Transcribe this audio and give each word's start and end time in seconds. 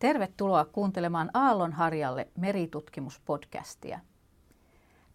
Tervetuloa 0.00 0.64
kuuntelemaan 0.64 1.30
Aallon 1.34 1.72
harjalle 1.72 2.28
meritutkimuspodcastia. 2.36 4.00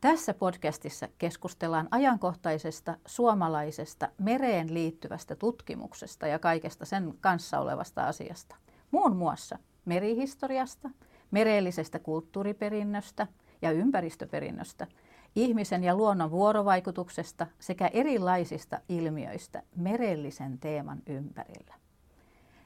Tässä 0.02 0.34
podcastissa 0.34 1.08
keskustellaan 1.18 1.88
ajankohtaisesta 1.92 2.98
suomalaisesta 3.06 4.10
mereen 4.18 4.74
liittyvästä 4.74 5.36
tutkimuksesta 5.36 6.28
ja 6.28 6.40
kaikesta 6.40 6.86
sen 6.86 7.14
kanssa 7.22 7.60
olevasta 7.60 8.08
asiasta. 8.08 8.56
Muun 8.92 9.16
muassa 9.16 9.60
merihistoriasta, 9.86 10.90
merellisestä 11.32 12.00
kulttuuriperinnöstä 12.00 13.28
ja 13.62 13.72
ympäristöperinnöstä, 13.72 14.88
ihmisen 15.36 15.84
ja 15.84 15.96
luonnon 15.96 16.32
vuorovaikutuksesta 16.32 17.48
sekä 17.60 17.88
erilaisista 17.88 18.80
ilmiöistä 18.90 19.64
merellisen 19.76 20.60
teeman 20.60 21.02
ympärillä. 21.08 21.85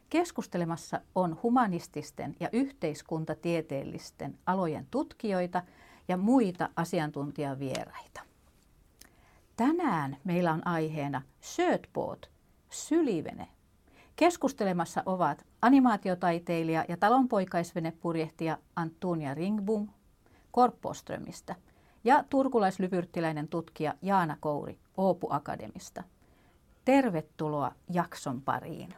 Keskustelemassa 0.10 1.02
on 1.16 1.40
humanististen 1.44 2.36
ja 2.40 2.50
yhteiskuntatieteellisten 2.52 4.38
alojen 4.46 4.88
tutkijoita 4.92 5.62
ja 6.08 6.18
muita 6.18 6.70
asiantuntijavieraita. 6.76 8.22
Tänään 9.56 10.18
meillä 10.24 10.54
on 10.54 10.68
aiheena 10.68 11.22
Sötboat, 11.42 12.30
sylivene. 12.70 13.48
Keskustelemassa 14.16 15.04
ovat 15.06 15.46
animaatiotaiteilija 15.62 16.86
ja 16.88 16.98
talonpoikaisvenepurjehtija 16.98 18.58
Antunia 18.76 19.34
Ringbum 19.34 19.90
Korpoströmistä 20.52 21.56
ja 22.04 22.24
turkulaislypyrttiläinen 22.30 23.48
tutkija 23.48 23.94
Jaana 24.02 24.38
Kouri 24.40 24.80
Oopu 24.98 25.28
Akademista. 25.30 26.04
Tervetuloa 26.86 27.72
jakson 27.90 28.42
pariin. 28.42 28.94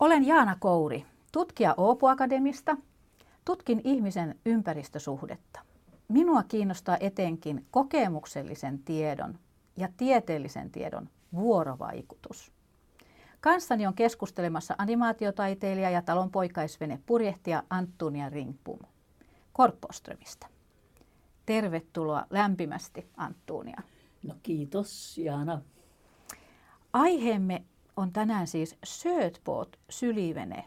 Olen 0.00 0.26
Jaana 0.26 0.56
Kouri, 0.60 1.06
tutkija 1.32 1.74
Oopu 1.76 2.06
Akademista. 2.06 2.76
Tutkin 3.44 3.80
ihmisen 3.84 4.38
ympäristösuhdetta. 4.46 5.60
Minua 6.08 6.42
kiinnostaa 6.42 6.96
etenkin 7.00 7.66
kokemuksellisen 7.70 8.78
tiedon 8.78 9.38
ja 9.76 9.88
tieteellisen 9.96 10.70
tiedon 10.70 11.08
vuorovaikutus. 11.34 12.52
Kanssani 13.40 13.86
on 13.86 13.94
keskustelemassa 13.94 14.74
animaatiotaiteilija 14.78 15.90
ja 15.90 16.02
talonpoikaisvene 16.02 17.00
purjehtija 17.06 17.62
Anttunia 17.70 18.28
Ringpum 18.28 18.78
Korpoströmistä. 19.52 20.46
Tervetuloa 21.46 22.26
lämpimästi 22.30 23.06
Anttunia. 23.16 23.82
No 24.22 24.34
kiitos 24.42 25.18
Jaana. 25.18 25.60
Aiheemme 26.92 27.64
on 27.96 28.12
tänään 28.12 28.46
siis 28.46 28.76
Sötboat 28.84 29.78
sylivene. 29.90 30.64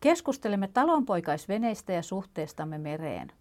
Keskustelemme 0.00 0.68
talonpoikaisveneistä 0.68 1.92
ja 1.92 2.02
suhteestamme 2.02 2.78
mereen. 2.78 3.32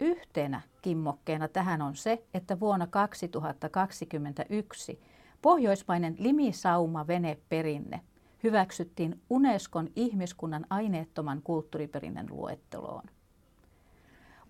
Yhtenä 0.00 0.60
kimmokkeena 0.82 1.48
tähän 1.48 1.82
on 1.82 1.96
se, 1.96 2.22
että 2.34 2.60
vuonna 2.60 2.86
2021 2.86 5.00
pohjoismainen 5.42 6.16
limisauma 6.18 7.06
veneperinne 7.06 8.00
hyväksyttiin 8.42 9.20
Unescon 9.30 9.88
ihmiskunnan 9.96 10.66
aineettoman 10.70 11.42
kulttuuriperinnön 11.42 12.26
luetteloon. 12.30 13.02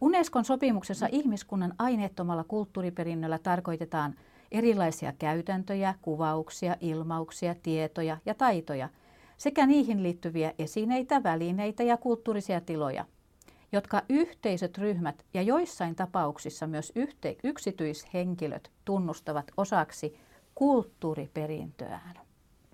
Unescon 0.01 0.45
sopimuksessa 0.45 1.09
ihmiskunnan 1.12 1.75
aineettomalla 1.79 2.45
kulttuuriperinnöllä 2.45 3.39
tarkoitetaan 3.39 4.15
erilaisia 4.53 5.12
käytäntöjä, 5.12 5.95
kuvauksia, 6.03 6.77
ilmauksia, 6.81 7.55
tietoja 7.62 8.17
ja 8.27 8.34
taitoja 8.34 8.89
sekä 9.37 9.67
niihin 9.67 10.03
liittyviä 10.03 10.53
esineitä, 10.59 11.23
välineitä 11.23 11.83
ja 11.83 11.97
kulttuurisia 11.97 12.61
tiloja, 12.61 13.05
jotka 13.73 14.03
yhteisöt, 14.09 14.79
ryhmät 14.79 15.25
ja 15.35 15.43
joissain 15.43 15.95
tapauksissa 15.95 16.67
myös 16.67 16.93
yhte- 16.97 17.41
yksityishenkilöt 17.45 18.71
tunnustavat 18.85 19.51
osaksi 19.56 20.19
kulttuuriperintöään. 20.55 22.15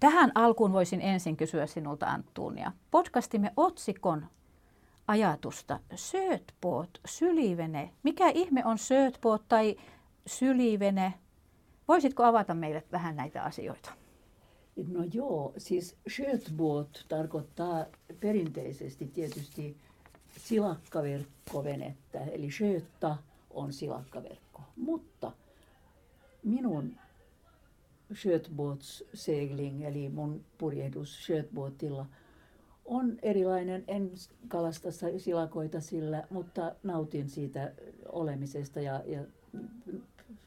Tähän 0.01 0.33
alkuun 0.35 0.73
voisin 0.73 1.01
ensin 1.01 1.37
kysyä 1.37 1.67
sinulta 1.67 2.07
Anttuunia. 2.07 2.73
Podcastimme 2.91 3.53
otsikon 3.57 4.27
ajatusta 5.09 5.81
Sötboat, 5.95 6.91
sylivene. 7.07 7.91
Mikä 8.03 8.29
ihme 8.29 8.65
on 8.65 8.79
Sötboat 8.79 9.43
tai 9.49 9.77
sylivene? 10.27 11.15
Voisitko 11.93 12.25
avata 12.25 12.55
meille 12.55 12.83
vähän 12.93 13.17
näitä 13.17 13.43
asioita? 13.43 13.93
No 14.89 15.05
joo, 15.13 15.53
siis 15.59 15.97
skötbåt 16.09 17.05
tarkoittaa 17.09 17.87
perinteisesti 18.21 19.07
tietysti 19.07 19.77
silakkaverkkovenettä, 20.39 22.19
eli 22.19 22.51
skötta 22.51 23.17
on 23.51 23.73
silakkaverkko. 23.73 24.63
Mutta 24.77 25.33
minun 26.43 26.97
skötbåtssegling, 28.15 29.85
eli 29.85 30.09
mun 30.09 30.45
purjehdus 30.59 31.25
skötbåtilla, 31.25 32.07
on 32.85 33.19
erilainen. 33.23 33.85
En 33.89 34.11
kalasta 34.49 34.89
silakoita 35.19 35.81
sillä, 35.81 36.27
mutta 36.31 36.75
nautin 36.83 37.29
siitä 37.29 37.73
olemisesta 38.09 38.81
ja, 38.81 39.03
ja 39.07 39.25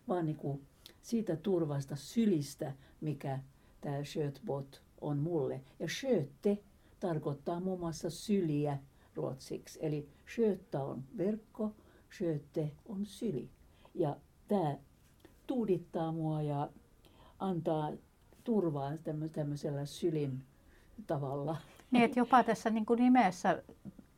vaan 0.07 0.25
niin 0.25 0.37
kuin 0.37 0.61
siitä 1.05 1.35
turvasta 1.35 1.95
sylistä, 1.95 2.73
mikä 3.01 3.39
tämä 3.81 4.03
skötbot 4.03 4.81
on 5.01 5.17
mulle. 5.17 5.61
Ja 5.79 5.87
skötte 5.87 6.57
tarkoittaa 6.99 7.59
muun 7.59 7.79
muassa 7.79 8.09
syliä 8.09 8.77
ruotsiksi. 9.15 9.79
Eli 9.81 10.09
skötta 10.35 10.83
on 10.83 11.03
verkko, 11.17 11.71
skötte 12.17 12.71
on 12.85 13.05
syli. 13.05 13.49
Ja 13.93 14.17
tämä 14.47 14.77
tuudittaa 15.47 16.11
mua 16.11 16.41
ja 16.41 16.69
antaa 17.39 17.91
turvaa 18.43 18.91
tämmöisellä 19.33 19.85
sylin 19.85 20.43
tavalla. 21.07 21.57
Niin, 21.91 22.03
että 22.03 22.19
jopa 22.19 22.43
tässä 22.43 22.69
niin 22.69 22.85
kuin 22.85 22.99
nimessä 22.99 23.63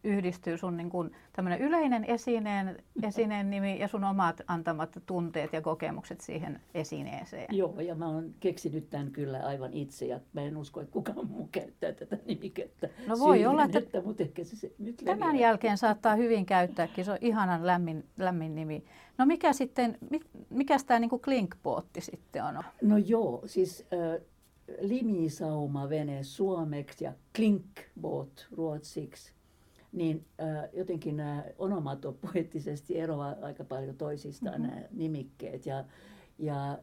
yhdistyy 0.08 0.58
sun 0.58 0.78
niin 0.78 0.90
kuin 0.90 1.12
yleinen 1.60 2.06
esineen, 2.06 2.84
esineen 3.04 3.50
nimi 3.50 3.80
ja 3.80 3.88
sun 3.88 4.04
omat 4.04 4.42
antamat 4.48 4.98
tunteet 5.06 5.54
ja 5.54 5.62
kokemukset 5.62 6.22
siihen 6.22 6.62
esineeseen. 6.74 7.56
Joo, 7.56 7.80
ja 7.80 7.96
mä 7.96 8.08
oon 8.08 8.34
keksinyt 8.40 8.90
tämän 8.90 9.12
kyllä 9.12 9.40
aivan 9.46 9.74
itse 9.74 10.06
ja 10.06 10.20
mä 10.34 10.42
en 10.42 10.58
usko, 10.58 10.82
että 10.82 10.94
kukaan 10.94 11.28
muu 11.28 11.50
käyttää 11.52 11.92
tätä 11.92 12.18
nimikettä. 12.26 12.90
No 13.08 13.20
voi 13.20 13.46
olla, 13.46 13.64
että, 13.64 13.80
että 13.80 14.02
mutta 14.02 14.24
ehkä 14.24 14.44
se, 14.44 14.56
se 14.56 14.72
nyt 14.80 15.02
tämän 15.06 15.20
leviää. 15.20 15.50
jälkeen 15.50 15.78
saattaa 15.78 16.16
hyvin 16.16 16.46
käyttääkin. 16.46 17.06
Se 17.06 17.12
on 17.12 17.18
ihanan 17.22 17.68
lämmin, 17.68 18.06
lämmin 18.18 18.56
nimi. 18.56 18.84
No 19.18 19.26
mikä 19.26 19.54
sitten, 19.54 19.98
mikä 20.50 20.78
tämä 20.88 21.00
niin 21.00 21.22
klinkpootti 21.24 22.02
sitten 22.02 22.44
on? 22.44 22.64
No 22.82 22.98
joo, 22.98 23.42
siis 23.46 23.86
äh, 23.94 24.22
limisauma 24.80 25.90
vene 25.90 26.24
suomeksi 26.24 27.04
ja 27.04 27.14
klinkboot 27.36 28.48
ruotsiksi 28.52 29.37
niin 29.92 30.26
äh, 30.42 30.70
jotenkin 30.74 31.18
nämä 31.18 31.44
onomat 31.58 32.06
on 32.06 32.18
poettisesti 32.34 33.00
eroavat 33.00 33.44
aika 33.44 33.64
paljon 33.64 33.96
toisistaan 33.96 34.62
mm-hmm. 34.62 34.76
nämä 34.76 34.88
nimikkeet. 34.92 35.66
Ja, 35.66 35.86
ja 36.40 36.72
äh, 36.72 36.78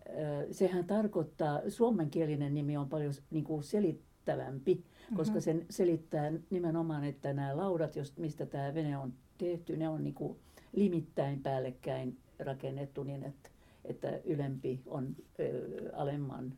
sehän 0.50 0.84
tarkoittaa, 0.84 1.60
suomenkielinen 1.68 2.54
nimi 2.54 2.76
on 2.76 2.88
paljon 2.88 3.12
niin 3.30 3.44
kuin 3.44 3.62
selittävämpi, 3.62 4.74
mm-hmm. 4.74 5.16
koska 5.16 5.40
sen 5.40 5.66
selittää 5.70 6.32
nimenomaan, 6.50 7.04
että 7.04 7.32
nämä 7.32 7.56
laudat, 7.56 7.96
jost, 7.96 8.18
mistä 8.18 8.46
tämä 8.46 8.74
vene 8.74 8.98
on 8.98 9.14
tehty, 9.38 9.76
ne 9.76 9.88
on 9.88 10.04
niin 10.04 10.14
kuin 10.14 10.38
limittäin 10.72 11.42
päällekkäin 11.42 12.18
rakennettu 12.38 13.02
niin, 13.02 13.24
että, 13.24 13.50
että 13.84 14.20
ylempi 14.24 14.80
on 14.86 15.16
ö, 15.40 15.90
alemman, 15.92 16.52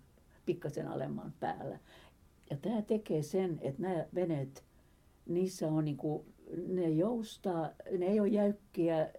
pikkasen 0.46 0.88
alemman 0.88 1.32
päällä. 1.40 1.78
Ja 2.50 2.56
tämä 2.56 2.82
tekee 2.82 3.22
sen, 3.22 3.58
että 3.62 3.82
nämä 3.82 4.06
veneet, 4.14 4.64
niissä 5.26 5.68
on 5.68 5.84
niin 5.84 5.96
kuin 5.96 6.24
ne 6.66 6.90
joustaa, 6.90 7.70
ne 7.98 8.06
ei 8.06 8.20
ole 8.20 8.28
jäykkiä, 8.28 9.10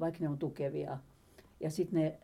vaikka 0.00 0.20
ne 0.20 0.28
on 0.28 0.38
tukevia. 0.38 0.98
Ja 1.60 1.70
sitten 1.70 2.00
ne 2.00 2.18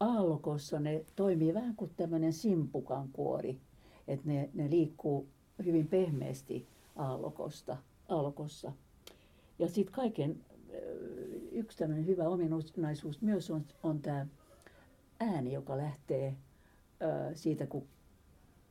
aallokossa 0.00 0.80
ne 0.80 1.04
toimii 1.16 1.54
vähän 1.54 1.76
kuin 1.76 1.90
tämmöinen 1.96 2.32
simpukan 2.32 3.08
kuori, 3.12 3.60
että 4.08 4.28
ne, 4.28 4.50
ne 4.54 4.70
liikkuu 4.70 5.28
hyvin 5.64 5.88
pehmeästi 5.88 6.66
aallokosta, 6.96 7.76
aallokossa. 8.08 8.72
Ja 9.58 9.68
sitten 9.68 9.94
kaiken 9.94 10.44
yksi 11.52 11.78
tämmöinen 11.78 12.06
hyvä 12.06 12.28
ominaisuus 12.28 13.22
myös 13.22 13.50
on, 13.50 13.64
on 13.82 14.00
tämä 14.00 14.26
ääni, 15.20 15.52
joka 15.52 15.76
lähtee 15.76 16.36
siitä, 17.34 17.66
kun 17.66 17.86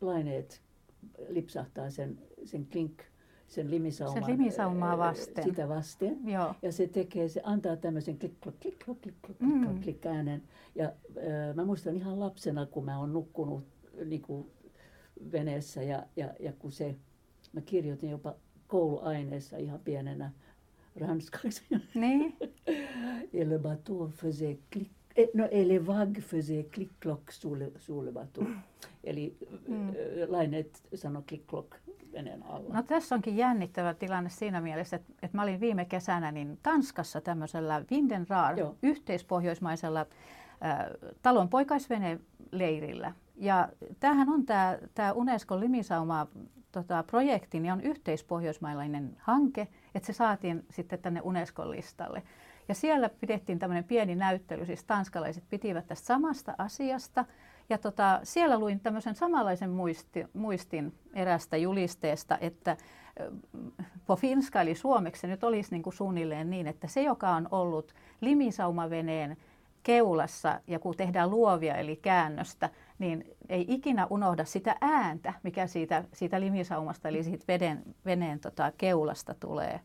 laineet 0.01 0.61
lipsahtaa 1.29 1.89
sen, 1.89 2.19
sen 2.45 2.67
klink 2.71 3.01
sen 3.51 3.71
limisauman, 3.71 4.23
sen 4.23 4.31
limisaumaa 4.31 4.97
vasten. 4.97 5.43
sitä 5.43 5.69
vasten. 5.69 6.17
Joo. 6.25 6.55
Ja 6.61 6.71
se 6.71 6.87
tekee, 6.87 7.29
se 7.29 7.41
antaa 7.43 7.75
tämmöisen 7.75 8.17
klik 8.19 8.33
klik 8.41 8.59
klik 8.59 8.79
klik 8.85 8.97
klik 9.01 9.15
klik, 9.25 9.39
Mm. 9.39 9.81
klik 9.81 10.05
äänen. 10.05 10.43
Ja 10.75 10.85
äh, 11.17 11.55
mä 11.55 11.65
muistan 11.65 11.95
ihan 11.95 12.19
lapsena, 12.19 12.65
kun 12.65 12.85
mä 12.85 12.99
oon 12.99 13.13
nukkunut 13.13 13.63
niin 14.05 14.21
kuin 14.21 14.51
veneessä 15.31 15.83
ja, 15.83 16.03
ja, 16.15 16.33
ja 16.39 16.53
kun 16.59 16.71
se, 16.71 16.95
mä 17.53 17.61
kirjoitin 17.61 18.09
jopa 18.09 18.35
kouluaineessa 18.67 19.57
ihan 19.57 19.79
pienenä 19.79 20.31
ranskaksi. 20.95 21.63
Niin. 21.95 22.37
Et 23.33 23.47
le 23.47 23.59
bateau 23.59 24.07
faisait 24.07 24.59
clic, 24.73 24.87
et, 24.87 24.91
no, 25.33 25.47
faisait 26.21 26.71
clic 26.71 26.89
cloc 27.01 27.19
sous 27.31 27.57
le, 27.59 27.71
sous 27.77 28.05
le 28.05 28.11
bateau. 28.11 28.47
Eli 29.03 29.37
Mm. 29.67 29.75
mm. 29.75 29.93
laineet 30.27 30.81
sano 30.95 31.21
clic 31.21 31.45
cloc 31.47 31.75
veneen 32.13 32.43
alla. 32.43 32.73
No 32.73 32.83
tässä 32.83 33.15
onkin 33.15 33.37
jännittävä 33.37 33.93
tilanne 33.93 34.29
siinä 34.29 34.61
mielessä, 34.61 34.95
että, 34.95 35.13
että 35.21 35.37
mä 35.37 35.43
olin 35.43 35.59
viime 35.59 35.85
kesänä 35.85 36.31
niin 36.31 36.59
Tanskassa 36.63 37.21
tämmöisellä 37.21 37.85
Windenraar 37.91 38.59
Joo. 38.59 38.75
yhteispohjoismaisella 38.83 39.99
äh, 39.99 40.77
talon 41.21 41.49
poikaisveneleirillä. 41.49 43.13
Ja 43.35 43.69
tämähän 43.99 44.29
on 44.29 44.45
tämä, 44.45 44.77
tämä 44.93 45.13
Unescon 45.13 45.59
limisauma 45.59 46.27
tota, 46.71 47.03
projekti, 47.03 47.59
niin 47.59 47.73
on 47.73 47.81
yhteispohjoismaalainen 47.81 49.17
hanke, 49.19 49.67
että 49.95 50.07
se 50.07 50.13
saatiin 50.13 50.65
sitten 50.71 50.99
tänne 50.99 51.21
Unescon 51.21 51.71
listalle. 51.71 52.23
Ja 52.67 52.75
siellä 52.75 53.09
pidettiin 53.09 53.59
tämmöinen 53.59 53.83
pieni 53.83 54.15
näyttely, 54.15 54.65
siis 54.65 54.83
tanskalaiset 54.83 55.43
pitivät 55.49 55.87
tästä 55.87 56.05
samasta 56.05 56.55
asiasta. 56.57 57.25
Ja 57.69 57.77
tota, 57.77 58.19
siellä 58.23 58.59
luin 58.59 58.79
tämmöisen 58.79 59.15
samanlaisen 59.15 59.69
muisti, 59.69 60.25
muistin 60.33 60.93
erästä 61.13 61.57
julisteesta, 61.57 62.37
että 62.37 62.77
ö, 63.19 63.31
po 64.05 64.15
finska 64.15 64.61
eli 64.61 64.75
suomeksi 64.75 65.27
nyt 65.27 65.43
olisi 65.43 65.71
niin 65.71 65.83
kuin 65.83 65.93
suunnilleen 65.93 66.49
niin, 66.49 66.67
että 66.67 66.87
se 66.87 67.01
joka 67.01 67.29
on 67.29 67.47
ollut 67.51 67.93
limisaumaveneen 68.21 69.37
keulassa 69.83 70.61
ja 70.67 70.79
kun 70.79 70.97
tehdään 70.97 71.31
luovia 71.31 71.75
eli 71.75 71.95
käännöstä, 71.95 72.69
niin 72.99 73.35
ei 73.49 73.65
ikinä 73.67 74.07
unohda 74.09 74.45
sitä 74.45 74.75
ääntä, 74.81 75.33
mikä 75.43 75.67
siitä, 75.67 76.03
siitä 76.13 76.39
limisaumasta 76.39 77.09
eli 77.09 77.23
siitä 77.23 77.45
veden, 77.47 77.83
veneen 78.05 78.39
tota, 78.39 78.71
keulasta 78.77 79.33
tulee. 79.33 79.79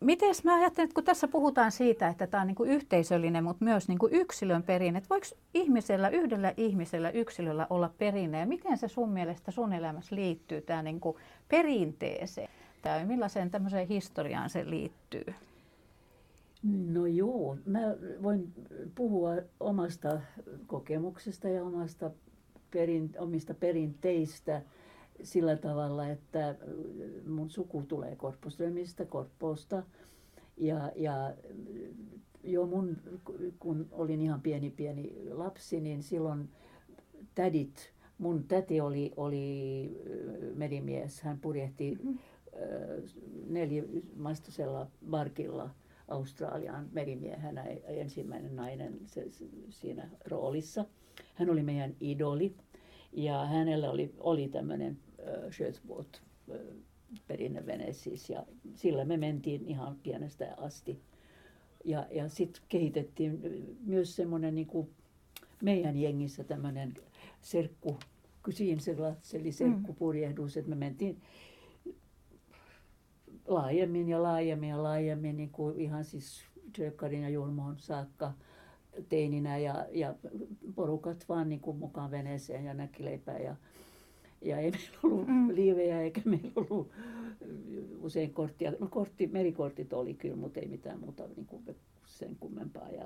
Miten 0.00 0.34
mä 0.44 0.54
ajattelen, 0.54 0.84
että 0.84 0.94
kun 0.94 1.04
tässä 1.04 1.28
puhutaan 1.28 1.72
siitä, 1.72 2.08
että 2.08 2.26
tämä 2.26 2.40
on 2.40 2.46
niin 2.46 2.54
kuin 2.54 2.70
yhteisöllinen, 2.70 3.44
mutta 3.44 3.64
myös 3.64 3.88
niin 3.88 3.98
kuin 3.98 4.12
yksilön 4.12 4.62
perinne, 4.62 4.98
että 4.98 5.08
voiko 5.10 5.26
ihmisellä, 5.54 6.08
yhdellä 6.08 6.54
ihmisellä, 6.56 7.10
yksilöllä 7.10 7.66
olla 7.70 7.90
perinne 7.98 8.38
ja 8.38 8.46
miten 8.46 8.78
se 8.78 8.88
sun 8.88 9.12
mielestä 9.12 9.50
sun 9.50 9.72
elämässä 9.72 10.16
liittyy 10.16 10.60
tämä 10.60 10.82
niin 10.82 11.00
kuin 11.00 11.16
perinteeseen? 11.48 12.50
Tai 12.82 13.06
millaiseen 13.06 13.50
tämmöiseen 13.50 13.88
historiaan 13.88 14.50
se 14.50 14.70
liittyy? 14.70 15.34
No 16.62 17.06
joo, 17.06 17.56
mä 17.66 17.80
voin 18.22 18.52
puhua 18.94 19.30
omasta 19.60 20.20
kokemuksesta 20.66 21.48
ja 21.48 21.64
omasta 21.64 22.10
perin, 22.70 23.10
omista 23.18 23.54
perinteistä 23.54 24.62
sillä 25.22 25.56
tavalla, 25.56 26.08
että 26.08 26.56
mun 27.26 27.50
suku 27.50 27.82
tulee 27.88 28.16
Korpoströmistä, 28.16 29.04
Korpoosta. 29.04 29.82
Ja, 30.56 30.92
ja 30.96 31.34
jo 32.44 32.66
mun, 32.66 32.96
kun 33.58 33.88
olin 33.92 34.20
ihan 34.20 34.40
pieni 34.40 34.70
pieni 34.70 35.16
lapsi, 35.30 35.80
niin 35.80 36.02
silloin 36.02 36.48
tädit, 37.34 37.92
mun 38.18 38.44
täti 38.44 38.80
oli, 38.80 39.12
oli 39.16 39.90
merimies, 40.54 41.22
hän 41.22 41.40
purjehti 41.40 41.98
Mhm. 42.02 42.16
neljämastoisella 43.48 44.86
barkilla 45.10 45.70
Australiaan 46.08 46.88
merimiehenä, 46.92 47.64
ensimmäinen 47.84 48.56
nainen 48.56 48.98
se, 49.06 49.26
siinä 49.70 50.10
roolissa. 50.24 50.84
Hän 51.34 51.50
oli 51.50 51.62
meidän 51.62 51.96
idoli 52.00 52.54
ja 53.12 53.44
hänellä 53.46 53.90
oli, 53.90 54.14
oli 54.18 54.48
tämmöinen 54.48 54.98
sjötbåt, 55.50 56.22
äh, 56.50 56.56
perinnevene 57.28 57.92
siis 57.92 58.30
ja 58.30 58.46
sillä 58.74 59.04
me 59.04 59.16
mentiin 59.16 59.64
ihan 59.64 59.96
pienestä 60.02 60.54
asti. 60.56 61.00
Ja, 61.84 62.06
ja 62.10 62.28
sitten 62.28 62.62
kehitettiin 62.68 63.40
myös 63.86 64.16
semmoinen 64.16 64.54
niin 64.54 64.66
kuin 64.66 64.90
meidän 65.62 65.96
jengissä 65.96 66.44
tämmöinen 66.44 66.94
serkku, 67.40 67.98
kusinseglats, 68.44 69.34
eli 69.34 69.52
serkkupurjehdus, 69.52 70.56
että 70.56 70.70
me 70.70 70.76
mentiin 70.76 71.22
laajemmin 73.46 74.08
ja 74.08 74.22
laajemmin 74.22 74.68
ja 74.68 74.82
laajemmin, 74.82 75.36
niin 75.36 75.50
kuin 75.50 75.80
ihan 75.80 76.04
siis 76.04 76.44
Tjökkarin 76.72 77.22
ja 77.22 77.28
Julmoon 77.28 77.78
saakka 77.78 78.32
teininä 79.08 79.58
ja, 79.58 79.86
ja 79.92 80.14
porukat 80.74 81.24
vaan 81.28 81.48
niin 81.48 81.60
kuin 81.60 81.76
mukaan 81.76 82.10
veneeseen 82.10 82.64
ja 82.64 82.74
näkkileipää 82.74 83.38
ja, 83.38 83.56
ja 84.42 84.58
ei 84.58 84.70
meillä 84.70 84.98
ollut 85.02 85.26
Mm. 85.26 85.54
liivejä 85.54 86.00
eikä 86.00 86.20
meillä 86.24 86.50
ollut 86.56 86.90
usein 88.00 88.32
korttia. 88.34 88.72
No 88.80 88.86
kortti, 88.86 89.26
merikortit 89.26 89.92
oli 89.92 90.14
kyllä, 90.14 90.36
mutta 90.36 90.60
ei 90.60 90.68
mitään 90.68 91.00
muuta 91.00 91.22
niin 91.36 91.46
kuin 91.46 91.62
sen 92.06 92.36
kummempaa 92.40 92.88
ja 92.88 93.04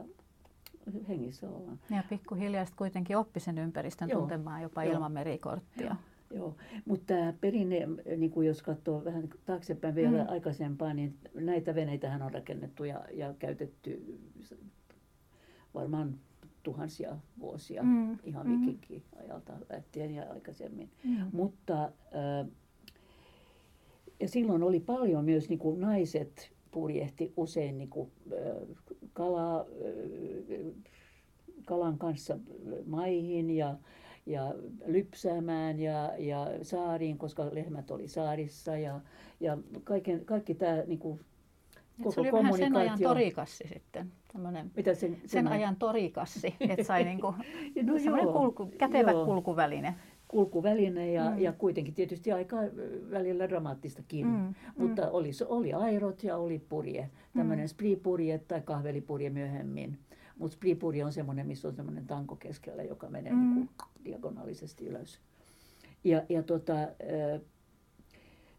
hengissä 1.08 1.50
ollaan. 1.50 1.78
Ja 1.90 2.02
pikkuhiljaa 2.08 2.64
sitten 2.64 2.78
kuitenkin 2.78 3.16
oppi 3.16 3.40
sen 3.40 3.58
ympäristön 3.58 4.08
Joo, 4.08 4.20
tuntemaan 4.20 4.62
jopa 4.62 4.84
joo. 4.84 4.94
ilman 4.94 5.12
merikorttia. 5.12 5.96
Joo, 6.34 6.56
mutta 6.84 7.06
tämä 7.06 7.32
perinne, 7.40 7.88
niin 8.16 8.31
kuin 8.31 8.46
jos 8.46 8.62
katsoo 8.62 9.04
vähän 9.04 9.28
taaksepäin 9.46 9.94
vielä 9.94 10.25
mm. 10.25 10.31
aikaisempaa, 10.31 10.94
niin 10.94 11.14
näitä 11.34 11.75
veneitähän 11.75 12.22
on 12.22 12.32
rakennettu 12.32 12.84
ja, 12.84 13.04
ja 13.12 13.34
käytetty 13.38 14.19
varmaan 15.75 16.19
tuhansia 16.64 17.16
vuosia, 17.40 17.82
Mm, 17.82 18.19
ihan 18.25 18.46
mm. 18.46 18.61
vikinki-ajalta 18.61 19.52
lähtien 19.70 20.14
ja 20.14 20.32
aikaisemmin. 20.32 20.90
Mm. 21.05 21.26
Mutta 21.32 21.84
äh, 21.84 22.49
ja 24.20 24.28
silloin 24.28 24.62
oli 24.62 24.81
paljon 24.81 25.25
myös 25.25 25.49
niin 25.49 25.58
kuin 25.58 25.81
naiset 25.81 26.52
purjehti 26.70 27.32
usein 27.37 27.78
niin 27.78 27.90
kuin, 27.90 28.11
äh, 28.32 28.76
kala, 29.12 29.61
äh, 29.61 29.66
kalan 31.64 31.99
kanssa 31.99 32.38
maihin 32.87 33.50
ja, 33.50 33.76
ja 34.26 34.55
lypsäämään 34.87 35.81
ja, 35.81 36.12
ja 36.19 36.46
saariin, 36.62 37.19
koska 37.19 37.48
lehmät 37.53 37.91
oli 37.91 38.08
saarissa 38.08 38.77
ja, 38.77 39.00
ja 39.41 39.58
kaiken, 39.84 40.24
kaikki 40.24 40.55
tämä 40.55 40.82
niin 40.86 40.98
kuin, 40.98 41.20
Et 42.06 42.10
se 42.15 42.20
oli 42.20 42.32
vähän 42.32 42.56
sen 42.56 42.77
ajan 42.77 42.98
torikassi 43.03 43.69
sitten. 43.69 44.13
Tämmönen 44.32 44.70
Mitä 44.77 44.94
sen, 44.94 45.17
sen 45.27 45.48
ajan 45.48 45.77
torikassi, 45.77 46.55
että 46.60 46.84
sai 46.84 47.05
niinku, 47.15 47.34
no 47.82 47.96
joo, 47.96 48.32
kulku, 48.32 48.67
kätevä 48.79 49.10
joo. 49.10 49.24
kulkuväline. 49.24 49.94
kulkuväline 50.29 51.13
ja, 51.13 51.24
Mm. 51.31 51.36
mm. 51.36 51.39
ja 51.43 51.53
kuitenkin 51.53 51.94
tietysti 51.94 52.32
aika 52.32 52.56
välillä 53.10 53.48
dramaattistakin. 53.48 54.27
Mm, 54.27 54.32
Mm. 54.32 54.55
Mutta 54.79 55.10
oli, 55.10 55.31
oli 55.48 55.72
airot 55.72 56.22
ja 56.24 56.36
oli 56.36 56.58
purje, 56.58 57.10
tämmöinen 57.36 57.63
Mm. 57.65 57.65
mm. 57.65 57.69
splipurje 57.69 58.39
tai 58.39 58.60
kahvelipurje 58.60 59.31
myöhemmin. 59.31 59.98
Mutta 60.39 60.55
splipurje 60.55 61.05
on 61.05 61.13
semmoinen, 61.13 61.46
missä 61.46 61.69
on 61.69 61.74
semmoinen 61.74 62.06
tanko 62.06 62.36
keskellä, 62.36 62.82
joka 62.82 63.08
menee 63.10 63.32
Mm. 63.32 63.39
mm. 63.39 63.55
niin 63.55 63.69
diagonaalisesti 64.05 64.86
ylös. 64.86 65.20
Ja, 66.05 66.22
ja 66.29 66.43
tota, 66.43 66.74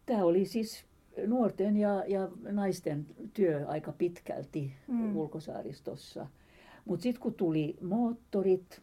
tämä 0.06 0.24
oli 0.24 0.44
siis 0.44 0.84
nuorten 1.26 1.76
ja, 1.76 2.04
ja 2.08 2.28
naisten 2.42 3.06
työ 3.34 3.64
aika 3.68 3.92
pitkälti 3.92 4.72
Mm. 4.88 5.16
ulkosaaristossa. 5.16 6.26
Mutta 6.84 7.02
sitten 7.02 7.22
kun 7.22 7.34
tuli 7.34 7.76
moottorit, 7.80 8.82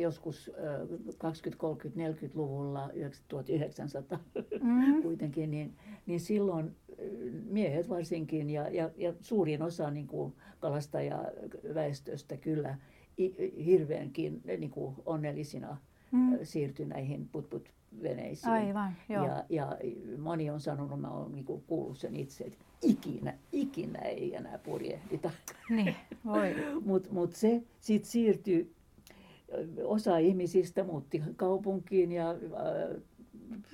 joskus 0.00 0.48
ö, 0.48 0.86
20, 1.18 1.60
30, 1.60 2.26
40-luvulla, 2.26 2.90
1900 3.28 4.18
Mm. 4.62 5.02
kuitenkin, 5.02 5.50
niin, 5.50 5.74
niin 6.06 6.20
silloin 6.20 6.76
miehet 7.50 7.88
varsinkin 7.88 8.50
ja, 8.50 8.68
ja, 8.68 8.90
ja 8.96 9.12
suurin 9.20 9.62
osa 9.62 9.90
niin 9.90 10.06
kuin 10.06 10.32
kalastajaväestöstä 10.60 12.36
kyllä 12.36 12.78
hirveänkin 13.64 14.42
niin 14.58 14.70
kuin 14.70 14.94
onnellisina 15.06 15.76
Mm. 16.12 16.38
siirtyi 16.42 16.86
näihin 16.86 17.28
putput-veneisiin. 17.92 18.52
Aivan, 18.52 18.92
joo. 19.08 19.26
Ja, 19.26 19.44
ja 19.48 19.78
moni 20.18 20.50
on 20.50 20.60
sanonut, 20.60 21.00
mä 21.00 21.08
olen 21.10 21.32
niin 21.32 21.44
kuullut 21.66 21.98
sen 21.98 22.16
itse, 22.16 22.44
että 22.44 22.64
ikinä, 22.82 23.34
ikinä 23.52 23.98
ei 23.98 24.34
enää 24.34 24.58
purjehdita. 24.58 25.30
Niin, 25.70 25.94
voi. 26.24 26.54
Mutta 26.84 27.08
mut 27.12 27.32
se 27.32 27.62
sitten 27.80 28.10
siirtyi, 28.10 28.72
ö, 29.54 29.66
osa 29.88 30.18
ihmisistä 30.18 30.84
muutti 30.84 31.22
kaupunkiin 31.36 32.12
ja 32.12 32.30
äh, 32.30 33.02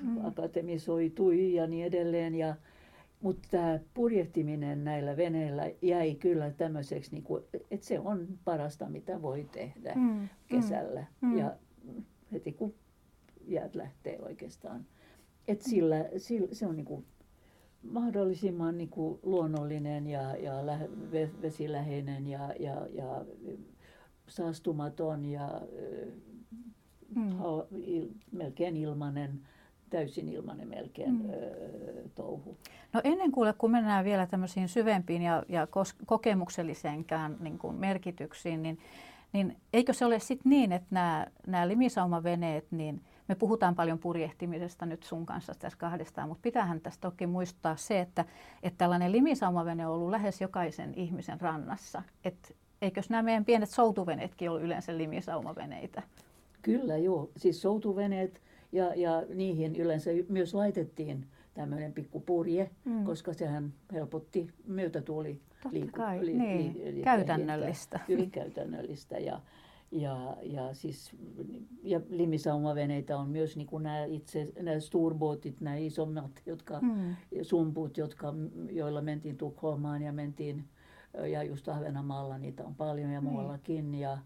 Mm. 0.03 0.25
akatemisoitui 0.25 1.55
ja 1.55 1.67
niin 1.67 1.87
edelleen. 1.87 2.35
Ja, 2.35 2.55
mutta 3.23 3.49
tämä 3.51 3.79
purjehtiminen 3.95 4.85
näillä 4.85 5.17
veneillä 5.17 5.71
jäi 5.83 6.15
kyllä 6.15 6.51
tämmöiseksi, 6.51 7.11
niin 7.15 7.25
että 7.71 7.87
se 7.87 8.01
on 8.01 8.27
parasta, 8.45 8.89
mitä 8.89 9.23
voi 9.23 9.49
tehdä 9.53 9.93
Mm. 9.95 10.29
kesällä. 10.47 11.05
Mm. 11.21 11.39
Ja 11.39 11.57
heti 12.33 12.53
kun 12.53 12.75
jäät 13.49 13.75
lähtee 13.75 14.19
oikeastaan. 14.23 14.87
et 15.49 15.63
sillä, 15.63 16.05
sillä, 16.17 16.49
se 16.53 16.67
on 16.67 16.77
niin 16.77 16.87
kuin 16.87 17.05
mahdollisimman 17.83 18.79
niin 18.79 18.89
kuin 18.89 19.19
luonnollinen 19.23 20.07
ja, 20.07 20.37
ja 20.37 20.67
lä, 20.67 20.79
vesiläheinen 21.43 22.27
ja, 22.27 22.55
ja, 22.61 22.87
ja 22.93 23.25
saastumaton 24.29 25.25
ja 25.25 25.61
mm. 27.15 27.31
il, 27.71 28.09
melkein 28.33 28.77
ilmanen 28.77 29.41
täysin 29.91 30.29
ilmanen 30.29 30.69
melkein 30.69 31.23
mm. 31.23 31.31
ö, 31.31 32.09
touhu. 32.15 32.57
No 32.93 33.01
ennen 33.05 33.33
kuin, 33.33 33.55
kun 33.59 33.71
mennään 33.71 34.05
vielä 34.05 34.27
tämmöisiin 34.27 34.69
syvempiin 34.69 35.23
ja, 35.23 35.43
ja 35.49 35.67
kos, 35.67 35.95
kokemukselliseenkään 36.07 37.37
niin 37.41 37.59
kuin 37.59 37.77
merkityksiin, 37.77 38.63
niin, 38.63 38.79
niin 39.33 39.57
eikö 39.73 39.93
se 39.93 40.05
ole 40.05 40.19
sitten 40.19 40.51
niin, 40.51 40.73
että 40.73 40.89
nämä, 40.91 41.27
nämä 41.47 41.69
limisaumaveneet, 41.69 42.67
niin 42.71 43.01
me 43.29 43.35
puhutaan 43.35 43.75
paljon 43.75 43.99
purjehtimisesta 43.99 44.87
nyt 44.87 45.03
sun 45.03 45.27
kanssa 45.27 45.55
tässä 45.59 45.79
kahdestaan, 45.79 46.29
mutta 46.29 46.43
pitäähän 46.43 46.81
tästä 46.81 47.01
toki 47.01 47.27
muistaa 47.27 47.77
se, 47.77 48.01
että, 48.01 48.25
että 48.63 48.79
tällainen 48.79 49.13
limisaumavene 49.13 49.87
on 49.87 49.95
ollut 49.95 50.11
lähes 50.11 50.41
jokaisen 50.41 50.95
ihmisen 50.95 51.41
rannassa. 51.41 52.03
Et 52.25 52.57
eikös 52.83 53.11
nämä 53.11 53.23
meidän 53.23 53.45
pienet 53.45 53.71
soutuveneetkin 53.71 54.51
ole 54.51 54.63
yleensä 54.63 54.99
limisaumaveneitä? 54.99 56.03
Kyllä 56.63 56.97
joo, 56.97 57.31
siis 57.37 57.63
soutuveneet 57.63 58.43
ja, 58.73 58.95
ja 58.95 59.23
niihin 59.35 59.77
yleensä 59.77 60.11
myös 60.29 60.55
laitettiin 60.55 61.27
tämmöinen 61.55 61.93
pikku 61.93 62.21
purje, 62.21 62.71
mm. 62.85 63.05
koska 63.05 63.33
sehän 63.33 63.73
helpotti 63.93 64.49
myötätuoli 64.67 65.41
liiku, 65.71 65.93
kai, 65.93 66.27
li, 66.27 66.35
niin. 66.35 66.81
li, 66.85 66.95
li, 66.95 67.03
käytännöllistä. 67.03 68.01
Hyvin 68.09 68.31
käytännöllistä 68.31 69.19
ja, 69.19 69.41
ja, 69.91 70.37
ja, 70.43 70.75
siis, 70.75 71.13
ja 71.83 72.01
limisaumaveneitä 72.09 73.19
on 73.19 73.29
myös 73.29 73.57
niin 73.57 73.67
kuin 73.67 73.83
nämä 73.83 74.05
itse 74.05 74.53
nämä 74.63 74.81
sturbootit, 74.81 75.61
nämä 75.61 75.77
isommat 75.77 76.43
jotka, 76.47 76.81
mm. 76.81 77.17
sumput, 77.43 77.97
jotka, 77.97 78.35
joilla 78.71 79.03
mentiin 79.03 79.37
Tukholmaan 79.37 80.03
ja 80.03 80.13
mentiin 80.13 80.65
ja 81.31 81.43
just 81.43 81.69
Ahvenanmaalla 81.69 82.39
niitä 82.39 82.65
on 82.65 82.75
paljon 82.75 83.11
ja 83.11 83.21
mm. 83.21 83.27
muuallakin. 83.29 83.95
Ja, 83.95 84.19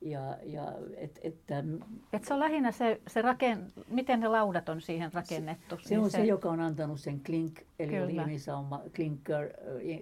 ja, 0.00 0.38
ja 0.42 0.72
et, 0.96 1.20
että, 1.22 1.64
et 2.12 2.24
se 2.24 2.34
on 2.34 2.40
lähinnä 2.40 2.72
se, 2.72 3.00
se 3.06 3.22
raken, 3.22 3.66
miten 3.88 4.20
ne 4.20 4.28
laudat 4.28 4.68
on 4.68 4.80
siihen 4.80 5.12
rakennettu. 5.12 5.76
Se, 5.76 5.88
se 5.88 5.98
on 5.98 6.10
se, 6.10 6.16
se, 6.18 6.24
joka 6.24 6.50
on 6.50 6.60
antanut 6.60 7.00
sen 7.00 7.20
klink, 7.24 7.60
eli 7.78 7.92
kyllä. 7.92 8.22
limisauma, 8.22 8.80
klinker 8.96 9.50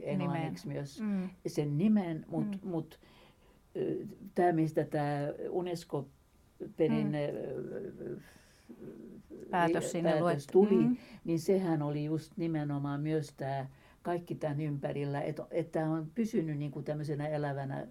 englanniksi 0.03 0.69
nimen. 0.69 0.79
myös, 0.79 1.01
mm. 1.01 1.29
sen 1.47 1.79
nimen, 1.79 2.25
mutta 2.29 2.59
mm. 2.63 2.71
mut, 2.71 3.01
tämä 4.35 4.53
mistä 4.53 4.85
tämä 4.85 5.19
UNESCO 5.49 6.09
perinne 6.77 7.35
mm. 7.99 8.21
päätös, 9.51 9.93
sinne 9.93 10.13
päätös 10.13 10.47
tuli, 10.47 10.77
mm. 10.77 10.97
niin 11.25 11.41
sehän 11.41 11.83
oli 11.83 12.05
just 12.05 12.33
nimenomaan 12.37 13.01
myös 13.01 13.33
tämä 13.37 13.67
kaikki 14.03 14.35
tämän 14.35 14.61
ympärillä, 14.61 15.23
että, 15.23 15.47
että 15.51 15.91
on 15.91 16.11
pysynyt 16.15 16.59
niin 16.59 16.71
kuin 16.71 16.85
tämmöisenä 16.85 17.29
elävänä 17.29 17.87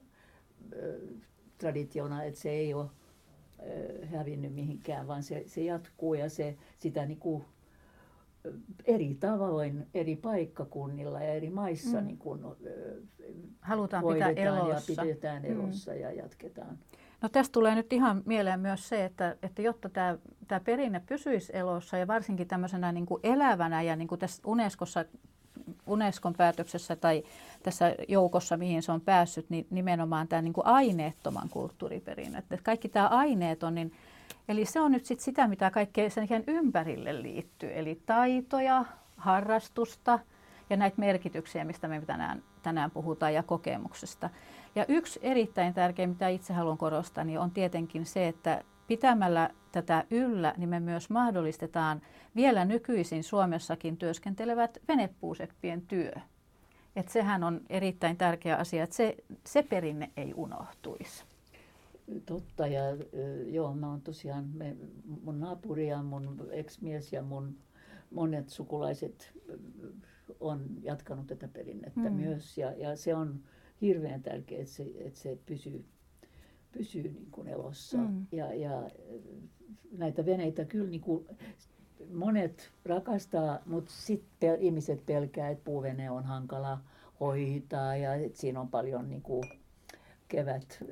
traditiona, 1.57 2.23
että 2.23 2.39
se 2.39 2.49
ei 2.49 2.73
ole 2.73 2.89
hävinnyt 4.05 4.53
mihinkään, 4.53 5.07
vaan 5.07 5.23
se, 5.23 5.43
se 5.47 5.63
jatkuu 5.63 6.13
ja 6.13 6.29
se, 6.29 6.57
sitä 6.77 7.05
niin 7.05 7.19
kuin 7.19 7.45
eri 8.85 9.15
tavoin 9.19 9.87
eri 9.93 10.15
paikkakunnilla 10.15 11.21
ja 11.21 11.33
eri 11.33 11.49
maissa 11.49 12.01
mm. 12.01 12.07
niin 12.07 12.17
kuin, 12.17 12.41
Halutaan 13.61 14.03
pitää 14.13 14.29
elossa. 14.29 14.91
ja 14.91 15.03
pidetään 15.03 15.43
mm. 15.43 15.51
elossa 15.51 15.91
mm. 15.91 15.99
ja 15.99 16.11
jatketaan. 16.11 16.77
No 17.21 17.29
tästä 17.29 17.53
tulee 17.53 17.75
nyt 17.75 17.93
ihan 17.93 18.21
mieleen 18.25 18.59
myös 18.59 18.89
se, 18.89 19.05
että, 19.05 19.35
että 19.43 19.61
jotta 19.61 19.89
tämä, 19.89 20.17
tämä 20.47 20.59
perinne 20.59 21.01
pysyisi 21.05 21.51
elossa 21.55 21.97
ja 21.97 22.07
varsinkin 22.07 22.47
tämmöisenä 22.47 22.91
niin 22.91 23.05
kuin 23.05 23.19
elävänä 23.23 23.81
ja 23.81 23.95
niin 23.95 24.07
kuin 24.07 24.19
tässä 24.19 24.41
Unescossa 24.45 25.05
Unescon 25.87 26.33
päätöksessä 26.33 26.95
tai 26.95 27.23
tässä 27.63 27.95
joukossa, 28.07 28.57
mihin 28.57 28.83
se 28.83 28.91
on 28.91 29.01
päässyt, 29.01 29.49
niin 29.49 29.67
nimenomaan 29.69 30.27
tämä 30.27 30.41
niin 30.41 30.53
kuin 30.53 30.67
aineettoman 30.67 31.49
kulttuuriperinnön. 31.49 32.39
Että 32.39 32.57
kaikki 32.63 32.89
tämä 32.89 33.07
aineeton, 33.07 33.75
niin, 33.75 33.91
eli 34.47 34.65
se 34.65 34.79
on 34.79 34.91
nyt 34.91 35.05
sit 35.05 35.19
sitä, 35.19 35.47
mitä 35.47 35.71
kaikkea 35.71 36.09
sen 36.09 36.27
ympärille 36.47 37.21
liittyy. 37.21 37.71
Eli 37.73 38.01
taitoja, 38.05 38.85
harrastusta 39.17 40.19
ja 40.69 40.77
näitä 40.77 40.99
merkityksiä, 40.99 41.65
mistä 41.65 41.87
me 41.87 42.01
tänään, 42.05 42.43
tänään 42.63 42.91
puhutaan, 42.91 43.33
ja 43.33 43.43
kokemuksesta. 43.43 44.29
Ja 44.75 44.85
yksi 44.87 45.19
erittäin 45.23 45.73
tärkeä, 45.73 46.07
mitä 46.07 46.27
itse 46.27 46.53
haluan 46.53 46.77
korostaa, 46.77 47.23
niin 47.23 47.39
on 47.39 47.51
tietenkin 47.51 48.05
se, 48.05 48.27
että 48.27 48.63
pitämällä 48.87 49.49
tätä 49.71 50.03
yllä, 50.09 50.53
niin 50.57 50.69
me 50.69 50.79
myös 50.79 51.09
mahdollistetaan 51.09 52.01
vielä 52.35 52.65
nykyisin 52.65 53.23
Suomessakin 53.23 53.97
työskentelevät 53.97 54.77
venepuuseppien 54.87 55.81
työ. 55.81 56.11
Et 56.95 57.09
sehän 57.09 57.43
on 57.43 57.61
erittäin 57.69 58.17
tärkeä 58.17 58.55
asia, 58.55 58.83
että 58.83 58.95
se, 58.95 59.15
se 59.45 59.63
perinne 59.63 60.11
ei 60.17 60.33
unohtuisi. 60.35 61.23
Totta, 62.25 62.67
ja 62.67 62.81
joo, 63.45 63.75
mä 63.75 63.89
oon 63.89 64.01
tosiaan, 64.01 64.49
me, 64.53 64.75
mun 65.23 65.39
naapuri 65.39 65.87
ja 65.87 66.03
mun 66.03 66.47
ex-mies 66.51 67.13
ja 67.13 67.21
mun 67.21 67.57
monet 68.11 68.49
sukulaiset 68.49 69.31
on 70.39 70.65
jatkanut 70.81 71.27
tätä 71.27 71.47
perinnettä 71.47 72.09
mm. 72.09 72.13
myös, 72.13 72.57
ja, 72.57 72.71
ja 72.71 72.95
se 72.95 73.15
on 73.15 73.39
hirveän 73.81 74.23
tärkeää, 74.23 74.61
että 74.61 74.73
se, 74.73 74.83
että 74.97 75.19
se 75.19 75.37
pysyy 75.45 75.85
pysyy 76.71 77.03
niin 77.03 77.31
kuin 77.31 77.47
elossa. 77.47 77.97
Mm. 77.97 78.25
Ja, 78.31 78.53
ja 78.53 78.89
näitä 79.91 80.25
veneitä 80.25 80.65
kyllä 80.65 80.89
niin 80.89 81.01
kuin, 81.01 81.27
monet 82.13 82.71
rakastaa, 82.85 83.59
mutta 83.65 83.91
sitten 83.91 84.61
ihmiset 84.61 85.05
pelkää, 85.05 85.49
että 85.49 85.63
puuvene 85.63 86.11
on 86.11 86.23
hankala 86.23 86.79
hoitaa 87.19 87.95
ja 87.95 88.15
että 88.15 88.39
siinä 88.39 88.61
on 88.61 88.69
paljon 88.69 89.09
niin 89.09 89.21
kuin, 89.21 89.43
kevät 90.27 90.83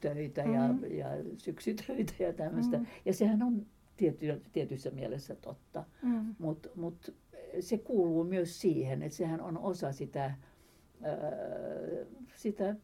töitä 0.00 0.40
ja, 0.40 0.68
mm. 0.68 0.96
ja 0.96 1.06
syksytöitä 1.36 2.12
ja 2.18 2.32
tämmöistä. 2.32 2.78
Mm. 2.78 2.86
Ja 3.04 3.14
sehän 3.14 3.42
on 3.42 3.66
tiety, 3.96 4.42
tietyssä 4.52 4.90
mielessä 4.90 5.34
totta, 5.34 5.84
mm. 6.02 6.34
mutta 6.38 6.68
mut 6.74 7.14
se 7.60 7.78
kuuluu 7.78 8.24
myös 8.24 8.60
siihen, 8.60 9.02
että 9.02 9.16
sehän 9.16 9.40
on 9.40 9.58
osa 9.58 9.92
sitä, 9.92 10.34
sitä 12.34 12.76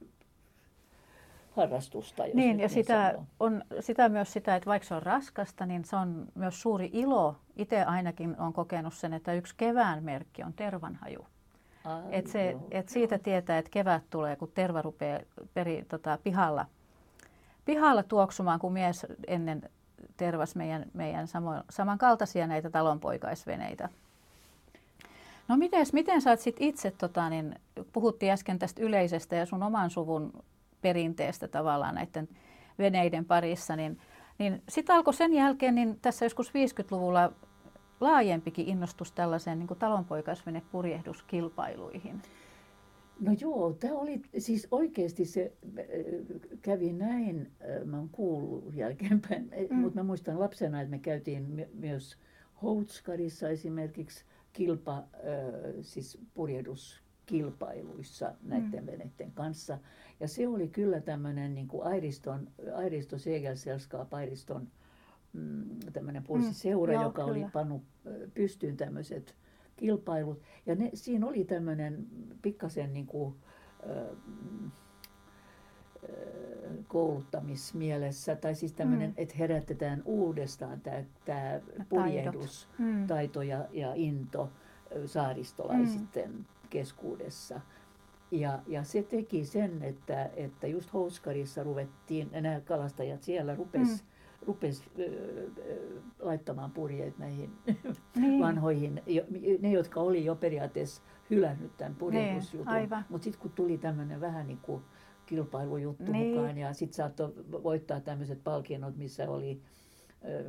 harrastusta. 1.50 2.26
Jos 2.26 2.34
niin, 2.34 2.60
ja 2.60 2.68
sitä 2.68 3.18
on 3.40 3.64
sitä 3.80 4.08
myös 4.08 4.32
sitä, 4.32 4.56
että 4.56 4.66
vaikka 4.66 4.88
se 4.88 4.94
on 4.94 5.02
raskasta, 5.02 5.66
niin 5.66 5.84
se 5.84 5.96
on 5.96 6.26
myös 6.34 6.62
suuri 6.62 6.90
ilo. 6.92 7.36
Itse 7.56 7.82
ainakin 7.82 8.40
on 8.40 8.52
kokenut 8.52 8.94
sen, 8.94 9.12
että 9.12 9.34
yksi 9.34 9.54
kevään 9.56 10.04
merkki 10.04 10.42
on 10.42 10.52
tervanhaju. 10.52 11.26
Et 12.10 12.26
se, 12.26 12.50
joo, 12.50 12.66
et 12.70 12.88
siitä 12.88 13.14
joo. 13.14 13.22
tietää, 13.22 13.58
että 13.58 13.70
kevät 13.70 14.02
tulee, 14.10 14.36
kun 14.36 14.50
terva 14.54 14.82
rupeaa 14.82 15.20
peri, 15.54 15.84
tota, 15.88 16.18
pihalla, 16.24 16.66
pihalla 17.64 18.02
tuoksumaan, 18.02 18.58
kun 18.60 18.72
mies 18.72 19.06
ennen 19.26 19.70
tervas 20.16 20.56
meidän, 20.56 20.84
meidän 20.92 21.28
samo, 21.28 21.50
samankaltaisia 21.70 22.46
näitä 22.46 22.70
talonpoikaisveneitä. 22.70 23.88
No 25.48 25.56
miten, 25.56 25.86
miten 25.92 26.22
sä 26.22 26.30
oot 26.30 26.40
sit 26.40 26.56
itse, 26.58 26.90
tota, 26.90 27.30
niin, 27.30 27.54
puhuttiin 27.92 28.32
äsken 28.32 28.58
tästä 28.58 28.82
yleisestä 28.82 29.36
ja 29.36 29.46
sun 29.46 29.62
oman 29.62 29.90
suvun 29.90 30.32
perinteestä 30.82 31.48
tavallaan 31.48 31.94
näiden 31.94 32.28
veneiden 32.78 33.24
parissa, 33.24 33.76
niin, 33.76 34.00
niin 34.38 34.62
sitten 34.68 34.96
alkoi 34.96 35.14
sen 35.14 35.34
jälkeen, 35.34 35.74
niin 35.74 35.98
tässä 36.02 36.24
joskus 36.24 36.48
50-luvulla 36.48 37.32
laajempikin 38.04 38.68
innostus 38.68 39.12
tällaiseen 39.12 39.58
niin 39.58 39.68
talonpoikaisvenepurjehduskilpailuihin. 39.78 42.22
No 43.20 43.32
joo, 43.40 43.72
tämä 43.72 43.94
oli 43.94 44.22
siis 44.38 44.68
oikeasti 44.70 45.24
se 45.24 45.52
äh, 45.78 45.84
kävi 46.62 46.92
näin, 46.92 47.52
äh, 47.60 47.66
mä 47.84 47.98
oon 47.98 48.08
kuullut 48.08 48.74
jälkeenpäin, 48.74 49.50
mm. 49.70 49.76
mutta 49.76 49.98
mä 49.98 50.02
muistan 50.02 50.40
lapsena, 50.40 50.80
että 50.80 50.90
me 50.90 50.98
käytiin 50.98 51.66
myös 51.74 52.16
Houtskarissa 52.62 53.48
esimerkiksi 53.48 54.24
kilpa, 54.52 54.98
äh, 54.98 55.04
siis 55.82 56.18
purjehduskilpailuissa 56.34 58.34
näiden 58.42 58.80
mm. 58.80 58.86
veneiden 58.86 59.32
kanssa. 59.34 59.78
Ja 60.20 60.28
se 60.28 60.48
oli 60.48 60.68
kyllä 60.68 61.00
tämmöinen 61.00 61.54
niin 61.54 61.68
kuin 61.68 61.86
Airiston, 61.86 62.48
Airisto 62.74 63.18
Segelsällskap, 63.18 64.14
Airiston 64.14 64.68
mm, 65.34 65.78
tämmöinen 65.92 66.22
pulssiseura, 66.22 66.96
mm, 66.96 67.02
joka 67.02 67.24
kyllä. 67.24 67.36
oli 67.36 67.50
pannut 67.52 67.82
pystyyn 68.34 68.76
tämmöiset 68.76 69.34
kilpailut. 69.76 70.42
Ja 70.66 70.74
ne, 70.74 70.90
siinä 70.94 71.26
oli 71.26 71.44
tämmöinen 71.44 72.06
pikkasen 72.42 72.92
niin 72.92 73.06
kuin, 73.06 73.34
äh, 73.90 74.72
kouluttamismielessä, 76.88 78.36
tai 78.36 78.54
siis 78.54 78.72
tämmöinen, 78.72 79.10
mm. 79.10 79.14
että 79.16 79.34
herätetään 79.38 80.02
uudestaan 80.04 80.80
tämä 81.24 81.60
purjehdus, 81.88 82.68
mm. 82.78 83.06
taito 83.06 83.42
ja, 83.42 83.68
ja 83.72 83.94
into 83.94 84.50
saaristolaisitten 85.06 86.30
mm. 86.32 86.44
keskuudessa. 86.70 87.60
Ja, 88.30 88.62
ja 88.66 88.84
se 88.84 89.02
teki 89.02 89.44
sen, 89.44 89.82
että, 89.82 90.30
että 90.36 90.66
just 90.66 90.92
Houskarissa 90.92 91.62
ruvettiin, 91.62 92.30
nämä 92.32 92.60
kalastajat 92.60 93.22
siellä 93.22 93.54
rupes 93.54 93.88
mm. 93.88 94.08
Rupesi 94.46 94.84
laittamaan 96.18 96.70
purjeet 96.70 97.18
näihin 97.18 97.50
niin. 98.16 98.40
vanhoihin, 98.40 99.02
ne 99.60 99.72
jotka 99.72 100.00
oli 100.00 100.24
jo 100.24 100.36
periaatteessa 100.36 101.02
hylännyt 101.30 101.76
tämän 101.76 101.94
purjehdusjutun. 101.94 102.74
Niin, 102.74 102.88
Mutta 103.08 103.24
sitten 103.24 103.42
kun 103.42 103.50
tuli 103.50 103.78
tämmöinen 103.78 104.20
vähän 104.20 104.46
niin 104.46 104.60
kuin 104.62 104.82
kilpailujuttu 105.26 106.12
niin. 106.12 106.34
mukaan 106.34 106.58
ja 106.58 106.72
sitten 106.72 106.96
saattoi 106.96 107.34
voittaa 107.62 108.00
tämmöiset 108.00 108.44
palkinnot, 108.44 108.96
missä 108.96 109.30
oli 109.30 109.60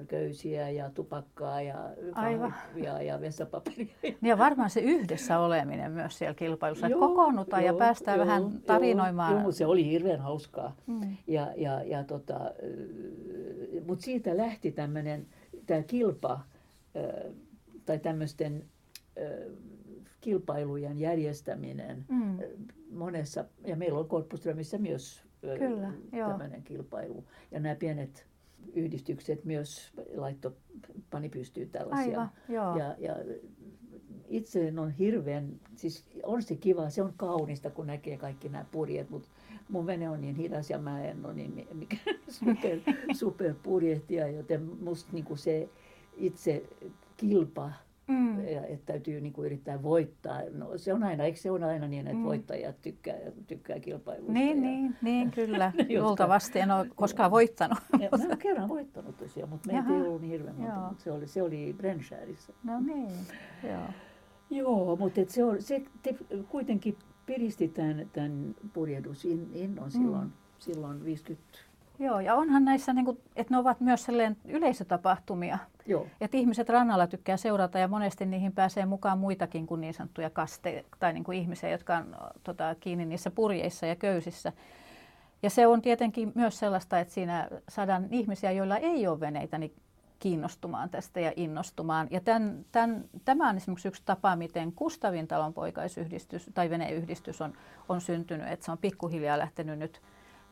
köysiä 0.07 0.69
ja 0.69 0.89
tupakkaa 0.89 1.61
ja 1.61 1.75
kahvia 2.13 3.01
ja 3.01 3.21
vessapaperia. 3.21 3.87
Ja 4.21 4.37
varmaan 4.37 4.69
se 4.69 4.79
yhdessä 4.79 5.39
oleminen 5.39 5.91
myös 5.91 6.17
siellä 6.17 6.33
kilpailussa, 6.33 6.87
että 6.87 6.99
kokoonnutaan 6.99 7.63
joo, 7.63 7.73
ja 7.75 7.79
päästään 7.79 8.17
joo, 8.17 8.27
vähän 8.27 8.61
tarinoimaan. 8.65 9.31
Joo, 9.31 9.41
joo, 9.41 9.51
se 9.51 9.65
oli 9.65 9.85
hirveän 9.85 10.19
hauskaa. 10.19 10.75
Mm. 10.87 11.17
Ja, 11.27 11.53
ja, 11.57 11.83
ja 11.83 12.03
tota, 12.03 12.39
Mutta 13.85 14.05
siitä 14.05 14.37
lähti 14.37 14.71
tämmöinen, 14.71 15.27
tämä 15.65 15.83
kilpa 15.83 16.41
tai 17.85 17.99
tämmöisten 17.99 18.65
kilpailujen 20.21 20.99
järjestäminen 20.99 22.05
mm. 22.09 22.37
monessa, 22.91 23.45
ja 23.65 23.75
meillä 23.75 23.99
on 23.99 24.07
Korpuströmissä 24.07 24.77
myös 24.77 25.23
Kyllä, 25.41 25.91
tämmöinen 26.11 26.63
kilpailu. 26.63 27.25
Ja 27.51 27.59
nämä 27.59 27.75
pienet 27.75 28.27
yhdistykset 28.73 29.45
myös 29.45 29.93
laitto, 30.15 30.55
pani 31.09 31.29
pystyyn 31.29 31.69
tällaisia. 31.69 32.19
Aivan, 32.19 32.29
joo. 32.49 32.77
Ja, 32.77 32.95
ja 32.99 33.15
itse 34.29 34.73
on 34.77 34.91
hirveän, 34.91 35.59
siis 35.75 36.05
on 36.23 36.43
se 36.43 36.55
kiva, 36.55 36.89
se 36.89 37.03
on 37.03 37.13
kaunista, 37.17 37.69
kun 37.69 37.87
näkee 37.87 38.17
kaikki 38.17 38.49
nämä 38.49 38.65
purjet, 38.71 39.09
mutta 39.09 39.29
mun 39.69 39.87
vene 39.87 40.09
on 40.09 40.21
niin 40.21 40.35
hidas 40.35 40.69
ja 40.69 40.77
mä 40.77 41.03
en 41.03 41.25
ole 41.25 41.33
niin 41.33 41.67
mikä 41.73 41.97
super, 42.27 42.79
super 43.19 43.53
purjehtija, 43.63 44.27
joten 44.27 44.69
musta 44.81 45.09
niin 45.13 45.37
se 45.37 45.69
itse 46.17 46.63
kilpa 47.17 47.71
Mm. 48.07 48.47
Ja, 48.47 48.65
että 48.65 48.85
täytyy 48.85 49.21
niin 49.21 49.33
kuin 49.33 49.45
yrittää 49.45 49.83
voittaa. 49.83 50.41
No, 50.53 50.77
se 50.77 50.93
on 50.93 51.03
aina, 51.03 51.23
eikö 51.23 51.39
se 51.39 51.51
on 51.51 51.63
aina 51.63 51.87
niin, 51.87 52.07
että 52.07 52.17
mm. 52.17 52.23
voittajat 52.23 52.81
tykkää, 52.81 53.15
tykkää 53.47 53.79
kilpailuista? 53.79 54.33
Niin, 54.33 54.57
ja, 54.57 54.63
niin, 54.63 54.95
niin 55.01 55.31
kyllä. 55.31 55.71
Luultavasti 56.01 56.59
en 56.59 56.71
ole 56.71 56.89
koskaan 56.95 57.31
voittanut. 57.31 57.77
Ja, 57.99 58.09
mä 58.17 58.25
olen 58.25 58.37
kerran 58.37 58.69
voittanut 58.69 59.17
tosiaan, 59.17 59.49
mutta 59.49 59.71
meitä 59.71 59.89
ei 59.89 60.01
ollut 60.01 60.21
niin 60.21 60.31
hirveän 60.31 60.55
monta, 60.55 60.79
mutta 60.79 61.03
se 61.03 61.11
oli, 61.11 61.27
se 61.27 61.41
oli 61.41 61.75
Brenshärissa. 61.77 62.53
No 62.63 62.79
niin, 62.79 63.11
joo. 63.63 63.87
Joo, 64.49 64.95
mutta 64.95 65.21
et 65.21 65.29
se, 65.29 65.43
on, 65.43 65.61
se 65.61 65.81
te 66.01 66.15
kuitenkin 66.49 66.97
piristi 67.25 67.67
tämän, 67.67 68.09
tämän 68.13 68.55
purjehdusinnon 68.73 69.91
silloin, 69.91 70.23
mm. 70.23 70.31
silloin 70.59 71.05
50 71.05 71.57
Joo, 71.99 72.19
ja 72.19 72.35
onhan 72.35 72.65
näissä, 72.65 72.93
niin 72.93 73.05
kuin, 73.05 73.21
että 73.35 73.53
ne 73.53 73.57
ovat 73.57 73.81
myös 73.81 74.07
yleisötapahtumia. 74.45 75.57
Joo. 75.85 76.07
Että 76.21 76.37
ihmiset 76.37 76.69
rannalla 76.69 77.07
tykkää 77.07 77.37
seurata 77.37 77.79
ja 77.79 77.87
monesti 77.87 78.25
niihin 78.25 78.51
pääsee 78.51 78.85
mukaan 78.85 79.17
muitakin 79.17 79.67
kuin 79.67 79.81
niin 79.81 79.93
sanottuja 79.93 80.29
kaste 80.29 80.85
tai 80.99 81.13
niin 81.13 81.23
kuin 81.23 81.37
ihmisiä, 81.37 81.69
jotka 81.69 81.97
on 81.97 82.15
tota, 82.43 82.75
kiinni 82.79 83.05
niissä 83.05 83.31
purjeissa 83.31 83.85
ja 83.85 83.95
köysissä. 83.95 84.53
Ja 85.43 85.49
se 85.49 85.67
on 85.67 85.81
tietenkin 85.81 86.31
myös 86.35 86.59
sellaista, 86.59 86.99
että 86.99 87.13
siinä 87.13 87.47
saadaan 87.69 88.07
ihmisiä, 88.11 88.51
joilla 88.51 88.77
ei 88.77 89.07
ole 89.07 89.19
veneitä, 89.19 89.57
niin 89.57 89.73
kiinnostumaan 90.19 90.89
tästä 90.89 91.19
ja 91.19 91.33
innostumaan. 91.35 92.07
Ja 92.11 92.21
tämän, 92.21 92.65
tämän, 92.71 93.05
tämä 93.25 93.49
on 93.49 93.57
esimerkiksi 93.57 93.87
yksi 93.87 94.01
tapa, 94.05 94.35
miten 94.35 94.71
Kustavin 94.71 95.27
talonpoikaisyhdistys 95.27 96.51
tai 96.53 96.69
veneyhdistys 96.69 97.41
on, 97.41 97.53
on 97.89 98.01
syntynyt, 98.01 98.47
että 98.47 98.65
se 98.65 98.71
on 98.71 98.77
pikkuhiljaa 98.77 99.39
lähtenyt 99.39 99.79
nyt 99.79 100.01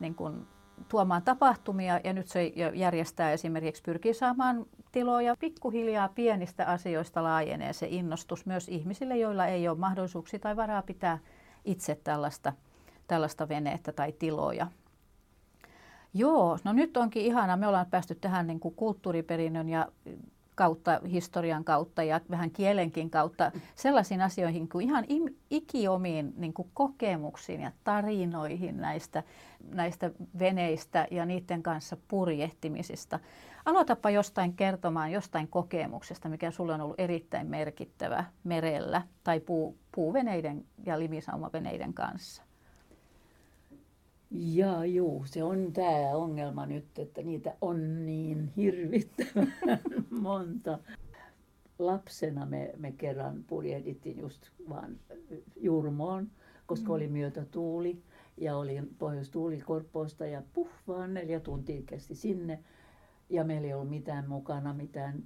niin 0.00 0.14
kuin 0.14 0.46
tuomaan 0.88 1.22
tapahtumia 1.22 2.00
ja 2.04 2.12
nyt 2.12 2.28
se 2.28 2.52
järjestää 2.74 3.32
esimerkiksi, 3.32 3.82
pyrkii 3.82 4.14
saamaan 4.14 4.66
tiloja. 4.92 5.36
Pikkuhiljaa 5.38 6.08
pienistä 6.08 6.66
asioista 6.66 7.22
laajenee 7.22 7.72
se 7.72 7.86
innostus 7.90 8.46
myös 8.46 8.68
ihmisille, 8.68 9.16
joilla 9.16 9.46
ei 9.46 9.68
ole 9.68 9.78
mahdollisuuksia 9.78 10.38
tai 10.38 10.56
varaa 10.56 10.82
pitää 10.82 11.18
itse 11.64 12.00
tällaista, 12.04 12.52
tällaista 13.06 13.48
veneettä 13.48 13.92
tai 13.92 14.12
tiloja. 14.12 14.66
Joo, 16.14 16.58
no 16.64 16.72
nyt 16.72 16.96
onkin 16.96 17.22
ihana. 17.22 17.56
Me 17.56 17.66
ollaan 17.66 17.86
päästy 17.86 18.14
tähän 18.14 18.46
niin 18.46 18.60
kuin 18.60 18.74
kulttuuriperinnön 18.74 19.68
ja 19.68 19.88
kautta, 20.54 21.00
historian 21.10 21.64
kautta 21.64 22.02
ja 22.02 22.20
vähän 22.30 22.50
kielenkin 22.50 23.10
kautta 23.10 23.52
sellaisiin 23.74 24.20
asioihin 24.20 24.68
kuin 24.68 24.86
ihan 24.86 25.04
ikiomiin 25.50 26.32
niin 26.36 26.54
kuin 26.54 26.70
kokemuksiin 26.74 27.60
ja 27.60 27.72
tarinoihin 27.84 28.76
näistä, 28.76 29.22
näistä 29.70 30.10
veneistä 30.38 31.08
ja 31.10 31.26
niiden 31.26 31.62
kanssa 31.62 31.96
purjehtimisista. 32.08 33.20
Aloitapa 33.64 34.10
jostain 34.10 34.54
kertomaan 34.54 35.12
jostain 35.12 35.48
kokemuksesta, 35.48 36.28
mikä 36.28 36.50
sulle 36.50 36.74
on 36.74 36.80
ollut 36.80 37.00
erittäin 37.00 37.46
merkittävä 37.46 38.24
merellä 38.44 39.02
tai 39.24 39.40
puu, 39.40 39.78
puuveneiden 39.94 40.64
ja 40.86 40.98
limisaumaveneiden 40.98 41.94
kanssa. 41.94 42.42
Ja 44.36 44.84
juu, 44.84 45.24
se 45.26 45.42
on 45.42 45.72
tämä 45.72 46.10
ongelma 46.10 46.66
nyt, 46.66 46.98
että 46.98 47.22
niitä 47.22 47.54
on 47.60 48.06
niin 48.06 48.52
hirvittävän 48.56 49.54
monta. 50.10 50.78
Lapsena 51.78 52.46
me, 52.46 52.74
me 52.76 52.92
kerran 52.92 53.44
purjehdittiin 53.46 54.18
just 54.18 54.42
vaan 54.68 54.96
Jurmoon, 55.56 56.30
koska 56.66 56.88
mm. 56.88 56.94
oli 56.94 57.08
myötätuuli 57.08 58.02
ja 58.36 58.56
oli 58.56 58.82
pohjoistuuli 58.98 59.60
Korppoosta 59.60 60.26
ja 60.26 60.42
puh, 60.52 60.68
vaan 60.88 61.14
neljä 61.14 61.40
tuntia 61.40 61.82
kesti 61.86 62.14
sinne. 62.14 62.58
Ja 63.30 63.44
meillä 63.44 63.66
ei 63.66 63.74
ollut 63.74 63.90
mitään 63.90 64.28
mukana, 64.28 64.74
mitään 64.74 65.22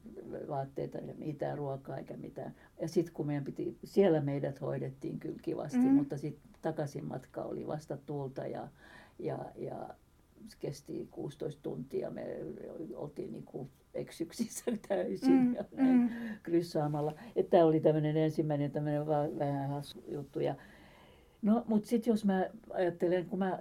vaatteita, 0.49 0.99
mitään 1.19 1.59
ruokaa 1.59 1.99
eikä 1.99 2.17
mitään. 2.17 2.55
Ja 2.81 2.89
sitten 2.89 3.15
kun 3.15 3.27
meidän 3.27 3.45
piti, 3.45 3.79
siellä 3.85 4.21
meidät 4.21 4.61
hoidettiin 4.61 5.19
kyllä 5.19 5.39
kivasti, 5.43 5.79
mm. 5.79 5.95
mutta 5.95 6.19
sitten 6.19 6.51
takaisin 6.63 7.05
matka 7.05 7.43
oli 7.43 7.67
vasta 7.67 7.97
tuulta 7.97 8.47
ja, 8.47 8.69
ja, 9.19 9.39
ja 9.57 9.95
se 10.49 10.57
kesti 10.61 11.09
16 11.11 11.63
tuntia. 11.63 12.11
Me 12.11 12.37
oltiin 12.95 13.33
niin 13.33 13.45
kuin 13.45 13.71
eksyksissä 13.95 14.65
täysin 14.89 15.33
mm, 15.33 15.55
ja 15.55 15.65
näin 15.73 16.01
mm. 16.01 16.09
kryssaamalla. 16.43 17.15
Että 17.37 17.51
tämä 17.51 17.65
oli 17.65 17.81
tämmöinen 17.81 18.17
ensimmäinen 18.17 18.71
tämmöinen 18.71 19.07
vähän 19.39 19.69
hassu 19.69 20.05
juttu. 20.09 20.41
Ja, 20.41 20.55
no, 21.43 21.65
mutta 21.69 21.89
sitten 21.89 22.11
jos 22.11 22.25
mä 22.25 22.47
ajattelen, 22.71 23.27
kun 23.27 23.39
mä 23.39 23.59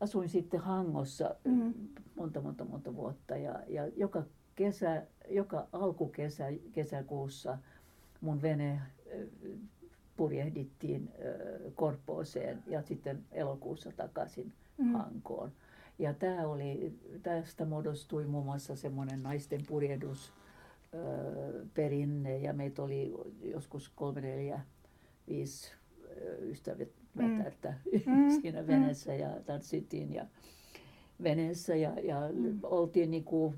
asuin 0.00 0.28
sitten 0.28 0.60
Hangossa 0.60 1.34
mm. 1.44 1.74
monta, 2.16 2.40
monta, 2.40 2.64
monta 2.64 2.94
vuotta 2.94 3.36
ja, 3.36 3.62
ja 3.68 3.88
joka 3.96 4.22
kesä, 4.54 5.06
joka 5.28 5.68
alkukesä, 5.72 6.44
kesäkuussa 6.72 7.58
mun 8.20 8.42
vene 8.42 8.80
purjehdittiin 10.18 11.10
Korpooseen 11.74 12.62
ja 12.66 12.82
sitten 12.82 13.24
elokuussa 13.32 13.92
takaisin 13.96 14.52
mm. 14.78 14.92
Hankoon. 14.92 15.52
Ja 15.98 16.14
tämä 16.14 16.46
oli, 16.46 16.98
tästä 17.22 17.64
muodostui 17.64 18.26
muun 18.26 18.44
muassa 18.44 18.76
semmoinen 18.76 19.22
naisten 19.22 19.60
purjehdus 19.68 20.32
perinne 21.74 22.38
ja 22.38 22.52
meitä 22.52 22.82
oli 22.82 23.14
joskus 23.42 23.88
kolme, 23.88 24.20
neljä, 24.20 24.60
viisi 25.28 25.72
ystävät 26.40 26.88
mm. 27.14 27.24
mm. 28.06 28.30
siinä 28.40 28.66
veneessä 28.66 29.14
ja 29.14 29.30
tanssittiin 29.46 30.14
ja 30.14 30.26
veneessä 31.22 31.76
ja, 31.76 32.00
ja 32.00 32.20
mm. 32.32 32.58
oltiin 32.62 33.10
niinku 33.10 33.54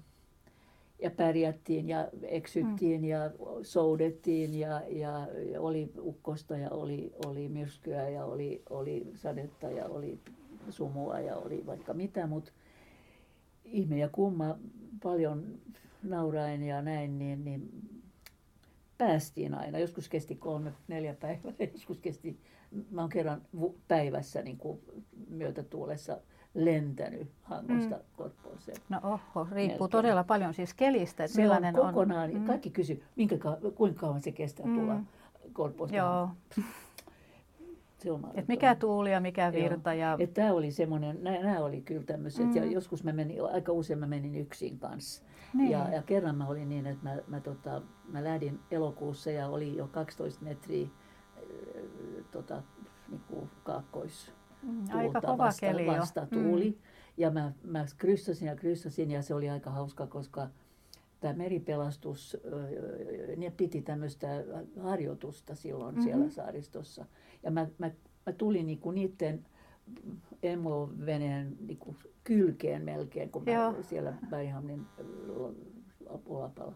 ja 1.02 1.10
pärjättiin 1.10 1.88
ja 1.88 2.08
eksyttiin 2.22 3.00
mm. 3.00 3.08
ja 3.08 3.30
soudettiin 3.62 4.58
ja, 4.58 4.82
ja, 4.88 5.28
ja 5.52 5.60
oli 5.60 5.92
ukkosta 5.98 6.56
ja 6.56 6.70
oli, 6.70 7.12
oli 7.26 7.48
myrskyä 7.48 8.08
ja 8.08 8.24
oli, 8.24 8.62
oli 8.70 9.12
sadetta 9.14 9.70
ja 9.70 9.86
oli 9.86 10.18
sumua 10.70 11.20
ja 11.20 11.36
oli 11.36 11.66
vaikka 11.66 11.94
mitä, 11.94 12.26
mutta 12.26 12.52
ihme 13.64 13.98
ja 13.98 14.08
kumma 14.08 14.58
paljon 15.02 15.58
nauraen 16.02 16.62
ja 16.62 16.82
näin, 16.82 17.18
niin, 17.18 17.44
niin 17.44 17.70
päästiin 18.98 19.54
aina. 19.54 19.78
Joskus 19.78 20.08
kesti 20.08 20.34
kolme, 20.34 20.72
neljä 20.88 21.14
päivää, 21.14 21.52
joskus 21.72 21.98
kesti, 21.98 22.38
mä 22.90 23.00
oon 23.00 23.10
kerran 23.10 23.42
päivässä 23.88 24.42
niin 24.42 24.56
kuin 24.56 24.80
myötätuulessa 25.28 26.20
lentänyt 26.54 27.28
Hangosta 27.42 27.96
mm. 27.96 28.02
Korpooseen. 28.16 28.78
No 28.88 29.00
oho, 29.02 29.46
riippuu 29.50 29.54
Melkein. 29.54 29.90
todella 29.90 30.24
paljon 30.24 30.54
siis 30.54 30.74
kelistä. 30.74 31.24
Että 31.24 31.34
se 31.34 31.50
on 31.50 31.74
kokonaan, 31.74 32.30
on, 32.30 32.36
mm. 32.36 32.46
kaikki 32.46 32.70
kysy, 32.70 33.02
minkä, 33.16 33.36
kuinka 33.74 34.00
kauan 34.00 34.22
se 34.22 34.32
kestää 34.32 34.66
mm. 34.66 34.78
tulla 34.78 35.00
Korpooseen. 35.52 35.98
Joo. 35.98 36.28
Se 37.98 38.12
on 38.12 38.30
Et 38.34 38.48
mikä 38.48 38.74
tuuli 38.74 39.12
ja 39.12 39.20
mikä 39.20 39.52
virta. 39.52 39.94
Ja... 39.94 40.18
Tämä 40.34 40.52
oli 40.52 40.70
semmoinen, 40.70 41.22
nämä 41.22 41.60
oli 41.60 41.80
kyllä 41.80 42.02
tämmöiset, 42.02 42.46
mm. 42.46 42.56
ja 42.56 42.64
joskus 42.64 43.04
mä 43.04 43.12
menin, 43.12 43.44
aika 43.44 43.72
usein 43.72 43.98
mä 43.98 44.06
menin 44.06 44.36
yksin 44.36 44.78
kanssa. 44.78 45.22
Niin. 45.54 45.70
Ja, 45.70 45.88
ja 45.88 46.02
kerran 46.02 46.36
mä 46.36 46.46
olin 46.46 46.68
niin, 46.68 46.86
että 46.86 47.08
mä, 47.08 47.16
mä, 47.26 47.40
tota, 47.40 47.82
mä 48.08 48.24
lähdin 48.24 48.60
elokuussa 48.70 49.30
ja 49.30 49.48
oli 49.48 49.76
jo 49.76 49.88
12 49.88 50.44
metriä 50.44 50.86
äh, 50.86 51.42
tota, 52.30 52.62
niin 53.08 53.20
kuin 53.28 53.50
kaakkois 53.62 54.32
Mm, 54.62 54.84
aika 54.92 55.20
kova 55.20 55.38
vasta, 55.38 55.60
keli 55.60 55.86
vasta 55.86 56.26
tuuli. 56.26 56.70
Mm. 56.70 56.76
Ja 57.16 57.30
mä, 57.30 57.52
mä 57.62 57.84
kryssasin 57.98 58.48
ja 58.48 58.56
kryssasin 58.56 59.10
ja 59.10 59.22
se 59.22 59.34
oli 59.34 59.50
aika 59.50 59.70
hauska, 59.70 60.06
koska 60.06 60.48
tämä 61.20 61.34
meripelastus, 61.34 62.36
ne 63.36 63.50
piti 63.50 63.82
tämmöistä 63.82 64.28
harjoitusta 64.80 65.54
silloin 65.54 65.94
mm-hmm. 65.94 66.04
siellä 66.04 66.30
saaristossa. 66.30 67.06
Ja 67.42 67.50
mä, 67.50 67.66
mä, 67.78 67.90
mä 68.26 68.32
tulin 68.32 68.66
niinku 68.66 68.90
niiden 68.90 69.46
emoveneen 70.42 71.56
niinku 71.60 71.96
kylkeen 72.24 72.84
melkein, 72.84 73.30
kun 73.30 73.44
mä 73.44 73.82
siellä 73.82 74.14
Berghamnin 74.30 74.86
ulapalla. 76.26 76.74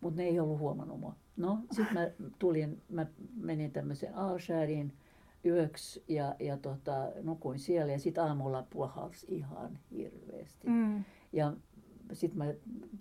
Mutta 0.00 0.16
ne 0.16 0.28
ei 0.28 0.40
ollut 0.40 0.58
huomannut 0.58 1.00
mua. 1.00 1.14
No, 1.36 1.58
sitten 1.70 1.94
mä 1.94 2.10
tulin, 2.38 2.82
mä 2.88 3.06
menin 3.36 3.70
tämmöiseen 3.70 4.14
Aalskääriin 4.14 4.92
yöksi 5.46 6.04
ja, 6.08 6.34
ja 6.38 6.56
tota, 6.56 7.08
nukuin 7.22 7.58
siellä 7.58 7.92
ja 7.92 7.98
sitten 7.98 8.24
aamulla 8.24 8.66
puhalsi 8.70 9.26
ihan 9.28 9.78
hirveästi. 9.90 10.68
Mm. 10.68 11.04
Ja 11.32 11.52
sitten 12.12 12.38
mä, 12.38 12.54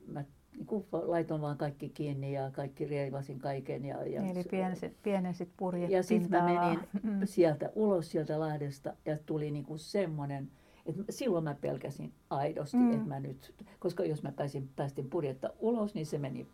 mä 0.08 0.24
niin 0.58 0.66
kuin 0.66 0.86
laitoin 0.92 1.42
vaan 1.42 1.58
kaikki 1.58 1.90
kiinni 1.90 2.34
ja 2.34 2.52
kaikki 2.52 2.86
reivasin 2.86 3.40
kaiken. 3.40 3.86
Ja, 3.86 4.06
ja 4.06 4.22
Eli 4.22 4.44
pienensit, 4.44 4.98
pienensit 5.04 5.50
Ja 5.92 6.04
sitten 6.04 6.32
mä 6.32 6.46
menin 6.46 6.80
mm. 7.04 7.22
sieltä 7.26 7.72
ulos 7.76 8.12
sieltä 8.12 8.40
Lahdesta 8.40 8.94
ja 9.06 9.18
tuli 9.26 9.52
niin 9.52 9.66
kuin 9.66 9.80
semmoinen, 9.80 10.52
että 10.86 11.04
silloin 11.10 11.44
mä 11.44 11.56
pelkäsin 11.62 12.14
aidosti, 12.30 12.78
mm. 12.78 12.94
että 12.94 13.08
mä 13.08 13.20
nyt, 13.20 13.54
koska 13.80 14.06
jos 14.06 14.24
mä 14.24 14.32
pääsin, 14.32 14.70
päästin 14.76 15.10
purjetta 15.10 15.50
ulos, 15.60 15.96
niin 15.96 16.06
se 16.06 16.18
meni 16.18 16.48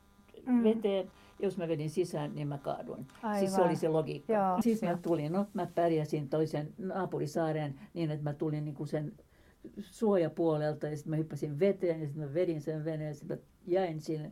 mm. 0.45 0.63
veteen. 0.63 1.11
Jos 1.39 1.57
mä 1.57 1.67
vedin 1.67 1.89
sisään, 1.89 2.35
niin 2.35 2.47
mä 2.47 2.57
kaaduin. 2.57 3.07
Aivan. 3.23 3.39
Siis 3.39 3.55
se 3.55 3.61
oli 3.61 3.75
se 3.75 3.87
logiikka. 3.87 4.33
Joo, 4.33 4.61
Sitten 4.61 4.89
mä 4.89 4.97
tulin, 4.97 5.31
no 5.31 5.45
mä 5.53 5.67
pärjäsin 5.75 6.29
toisen 6.29 6.73
naapurisaaren 6.77 7.79
niin, 7.93 8.11
että 8.11 8.23
mä 8.23 8.33
tulin 8.33 8.65
niin 8.65 8.75
kuin 8.75 8.87
sen 8.87 9.13
suojapuolelta 9.81 10.87
ja 10.87 10.95
sitten 10.95 11.09
mä 11.09 11.15
hyppäsin 11.15 11.59
veteen 11.59 12.01
ja 12.01 12.07
sitten 12.07 12.27
mä 12.27 12.33
vedin 12.33 12.61
sen 12.61 12.85
veneen, 12.85 13.15
sitten 13.15 13.37
mä 13.37 13.43
jäin 13.67 14.01
sinne 14.01 14.31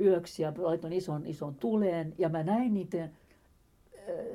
yöksi 0.00 0.42
ja 0.42 0.52
laitoin 0.58 0.92
ison, 0.92 1.26
ison 1.26 1.54
tuleen 1.54 2.14
ja 2.18 2.28
mä 2.28 2.42
näin 2.42 2.74
niiden 2.74 3.12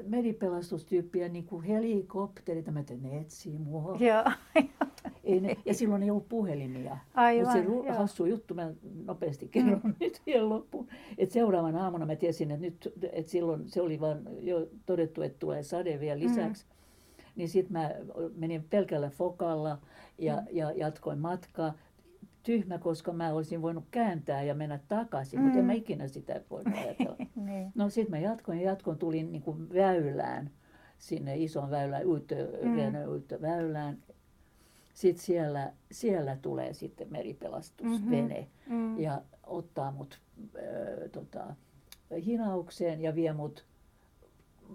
meripelastustyyppiä 0.07 1.29
niin 1.29 1.45
kuin 1.45 1.63
helikopterit, 1.63 2.71
mä 2.71 2.83
tein, 2.83 3.03
ne 3.03 3.17
etsii 3.17 3.57
mua. 3.57 3.97
Joo. 3.99 4.23
ei 5.23 5.39
ne, 5.39 5.57
ja 5.65 5.73
silloin 5.73 6.03
ei 6.03 6.09
ollut 6.09 6.29
puhelimia. 6.29 6.97
Aivan, 7.13 7.65
Mutta 7.65 7.91
se 7.91 7.97
hassu 7.97 8.25
juttu, 8.25 8.53
mä 8.53 8.73
nopeasti 9.05 9.47
kerron 9.47 9.81
mm. 9.83 9.95
nyt 9.99 10.21
vielä 10.25 10.49
loppuun. 10.49 10.87
Että 11.17 11.33
seuraavana 11.33 11.83
aamuna 11.83 12.05
mä 12.05 12.15
tiesin, 12.15 12.51
että 12.51 12.65
nyt, 12.65 12.93
että 13.11 13.31
silloin 13.31 13.69
se 13.69 13.81
oli 13.81 13.99
vaan 13.99 14.21
jo 14.41 14.67
todettu, 14.85 15.21
että 15.21 15.39
tulee 15.39 15.63
sade 15.63 15.99
vielä 15.99 16.19
mm. 16.19 16.23
lisäksi. 16.23 16.65
Mm. 16.65 16.75
Niin 17.35 17.49
sitten 17.49 17.73
mä 17.73 17.91
menin 18.35 18.63
pelkällä 18.69 19.09
fokalla 19.09 19.77
ja, 20.17 20.35
mm. 20.35 20.47
ja 20.51 20.71
jatkoin 20.71 21.19
matkaa 21.19 21.73
tyhmä, 22.45 22.77
koska 22.77 23.13
mä 23.13 23.33
olisin 23.33 23.61
voinut 23.61 23.83
kääntää 23.91 24.43
ja 24.43 24.55
mennä 24.55 24.79
takaisin, 24.87 25.39
mm. 25.39 25.43
mutta 25.43 25.59
en 25.59 25.65
mä 25.65 25.71
mm. 25.71 25.77
ikinä 25.77 26.07
sitä 26.07 26.41
voinut 26.49 26.77
ajatella. 26.83 27.15
niin. 27.35 27.71
No 27.75 27.89
sitten 27.89 28.11
mä 28.11 28.17
jatkoin 28.17 28.59
ja 28.59 28.65
jatkoin, 28.65 28.97
tulin 28.97 29.31
niin 29.31 29.41
kuin 29.41 29.73
väylään, 29.73 30.49
sinne 30.97 31.37
ison 31.37 31.71
väylään, 31.71 32.03
mm. 32.03 33.41
väylään. 33.41 33.97
Sitten 34.93 35.25
siellä, 35.25 35.73
siellä 35.91 36.37
tulee 36.41 36.73
sitten 36.73 37.07
meripelastusvene 37.11 38.47
mm-hmm. 38.69 38.75
mm. 38.75 38.99
ja 38.99 39.21
ottaa 39.43 39.91
mut 39.91 40.19
äh, 40.55 41.09
tota, 41.11 41.55
hinaukseen 42.25 43.01
ja 43.01 43.15
vie 43.15 43.33
mut 43.33 43.65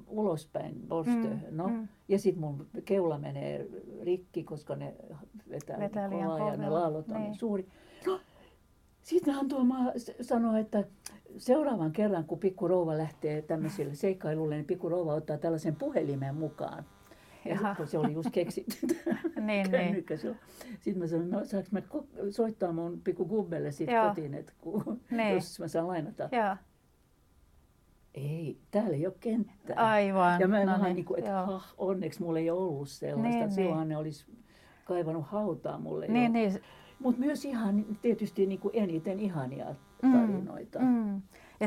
ulospäin 0.08 0.74
Borstöön. 0.88 1.44
Mm, 1.50 1.56
no, 1.56 1.68
mm. 1.68 1.88
Ja 2.08 2.18
sitten 2.18 2.40
mun 2.40 2.66
keula 2.84 3.18
menee 3.18 3.66
rikki, 4.02 4.44
koska 4.44 4.76
ne 4.76 4.94
vetää, 5.50 5.78
vetää 5.78 6.08
kovaa 6.08 6.50
ja 6.50 6.56
ne 6.56 6.70
laallot 6.70 7.08
on 7.08 7.14
niin. 7.14 7.22
niin 7.22 7.34
suuri. 7.34 7.66
No, 8.06 8.20
sitten 9.02 9.34
hän 9.34 9.48
tuoma 9.48 9.78
sanoi, 10.20 10.60
että 10.60 10.84
seuraavan 11.36 11.92
kerran, 11.92 12.24
kun 12.24 12.38
pikku 12.38 12.68
rouva 12.68 12.98
lähtee 12.98 13.42
tämmöisille 13.42 13.94
seikkailulle, 13.94 14.54
niin 14.54 14.64
pikku 14.64 14.88
rouva 14.88 15.14
ottaa 15.14 15.38
tällaisen 15.38 15.76
puhelimen 15.76 16.34
mukaan. 16.34 16.84
Ja 17.44 17.56
sit, 17.56 17.76
kun 17.76 17.86
se 17.86 17.98
oli 17.98 18.12
just 18.12 18.30
keksitty 18.32 18.86
niin, 19.40 19.70
niin. 19.70 20.04
Sitten 20.80 20.98
mä 20.98 21.06
sanoin, 21.06 21.30
no 21.30 21.44
saanko 21.44 21.68
mä 21.70 21.82
soittaa 22.30 22.72
mun 22.72 23.00
pikku 23.04 23.24
gubbelle 23.24 23.72
siitä 23.72 24.08
kotiin, 24.08 24.34
että 24.34 24.52
kun, 24.60 25.00
niin. 25.10 25.34
jos 25.34 25.60
mä 25.60 25.68
saan 25.68 25.88
lainata. 25.88 26.28
Ja 26.32 26.56
ei, 28.14 28.58
täällä 28.70 28.96
ei 28.96 29.06
ole 29.06 29.14
kenttää. 29.20 29.76
Aivan. 29.76 30.40
Ja 30.40 30.48
mä 30.48 30.64
no 30.64 30.84
niin, 30.84 30.96
niin 30.96 31.04
kuin, 31.04 31.18
että 31.18 31.46
ha, 31.46 31.62
onneksi 31.78 32.22
mulla 32.22 32.38
ei 32.38 32.50
ollut 32.50 32.88
sellaista. 32.88 33.40
Niin, 33.40 33.50
Silloin 33.50 33.78
niin. 33.78 33.88
ne 33.88 33.96
olisi 33.96 34.26
kaivannut 34.84 35.26
hautaa 35.26 35.78
mulle 35.78 36.06
niin, 36.08 36.32
Niin. 36.32 36.60
Mutta 36.98 37.20
myös 37.20 37.44
ihan 37.44 37.86
tietysti 38.02 38.46
niin 38.46 38.60
kuin 38.60 38.72
eniten 38.74 39.20
ihania 39.20 39.74
mm, 40.02 40.12
tarinoita. 40.12 40.78
Mm, 40.78 40.86
mm. 40.86 41.22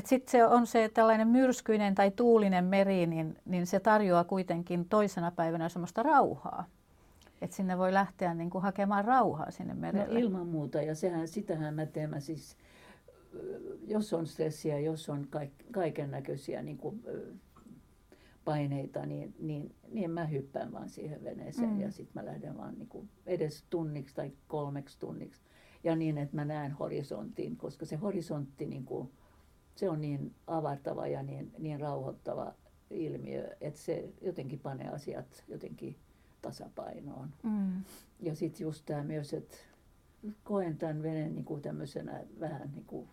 Sitten 0.06 0.32
se 0.32 0.46
on 0.46 0.68
se 0.68 0.90
tällainen 0.94 1.28
myrskyinen 1.28 1.96
tai 1.96 2.12
tuulinen 2.12 2.66
meri, 2.66 3.08
niin, 3.08 3.38
niin 3.46 3.68
se 3.68 3.80
tarjoaa 3.80 4.24
kuitenkin 4.24 4.86
toisena 4.90 5.32
päivänä 5.32 5.70
semmoista 5.70 6.04
rauhaa. 6.04 6.66
Että 7.42 7.56
sinne 7.56 7.78
voi 7.78 7.94
lähteä 7.94 8.34
niin 8.34 8.50
kuin 8.50 8.62
hakemaan 8.62 9.06
rauhaa 9.06 9.52
sinne 9.52 9.74
merelle. 9.74 10.14
No 10.14 10.20
ilman 10.20 10.48
muuta, 10.48 10.82
ja 10.82 10.96
sehän, 10.96 11.28
sitähän 11.28 11.74
mä 11.74 11.86
teen. 11.86 12.10
Mä 12.10 12.20
siis 12.20 12.58
jos 13.88 14.14
on 14.14 14.28
stressiä, 14.28 14.80
jos 14.80 15.10
on 15.10 15.28
kaiken 15.72 16.12
näköisiä 16.12 16.62
niin 16.62 16.78
kuin, 16.78 17.04
paineita, 18.46 19.06
niin, 19.06 19.36
niin, 19.40 19.76
niin 19.92 20.12
mä 20.12 20.26
hyppään 20.26 20.72
vaan 20.72 20.90
siihen 20.90 21.24
veneeseen 21.24 21.70
mm. 21.70 21.82
ja 21.82 21.92
sitten 21.92 22.24
mä 22.24 22.32
lähden 22.32 22.58
vaan 22.58 22.76
niin 22.78 22.88
kuin 22.88 23.10
edes 23.26 23.64
tunniksi 23.70 24.16
tai 24.16 24.32
kolmeksi 24.48 25.00
tunniksi. 25.00 25.42
Ja 25.84 25.96
niin, 25.96 26.18
että 26.18 26.36
mä 26.36 26.46
näen 26.46 26.72
horisontin, 26.72 27.58
koska 27.58 27.86
se 27.86 27.96
horisontti 27.96 28.66
niin 28.66 28.86
kuin, 28.86 29.12
se 29.76 29.90
on 29.90 30.02
niin 30.02 30.36
avartava 30.48 31.08
ja 31.08 31.24
niin, 31.24 31.52
niin 31.58 31.80
rauhoittava 31.80 32.54
ilmiö, 32.90 33.56
että 33.62 33.80
se 33.80 34.10
jotenkin 34.22 34.60
panee 34.60 34.90
asiat 34.90 35.44
jotenkin 35.48 35.96
tasapainoon. 36.42 37.30
Mm. 37.44 37.84
Ja 38.20 38.36
sitten 38.36 38.66
just 38.66 38.86
tämä 38.86 39.04
myös, 39.04 39.34
että 39.34 39.58
koen 40.44 40.78
tämän 40.78 41.04
veneen 41.04 41.36
niin 41.36 41.46
kuin 41.46 41.62
tämmöisenä 41.62 42.24
vähän 42.40 42.72
niin 42.72 42.86
kuin 42.86 43.08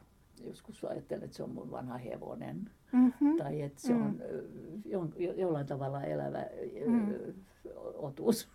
joskus 0.45 0.85
ajattelen, 0.85 1.25
että 1.25 1.37
se 1.37 1.43
on 1.43 1.51
mun 1.51 1.71
vanha 1.71 1.99
hevonen. 1.99 2.71
Mm-hmm. 2.93 3.37
Tai 3.37 3.63
että 3.63 3.81
se 3.81 3.93
mm. 3.93 4.03
on 4.03 4.23
jo, 4.85 5.09
jo, 5.17 5.33
jollain 5.33 5.67
tavalla 5.67 6.03
elävä 6.03 6.47
mm. 6.87 7.15
otus. 7.95 8.49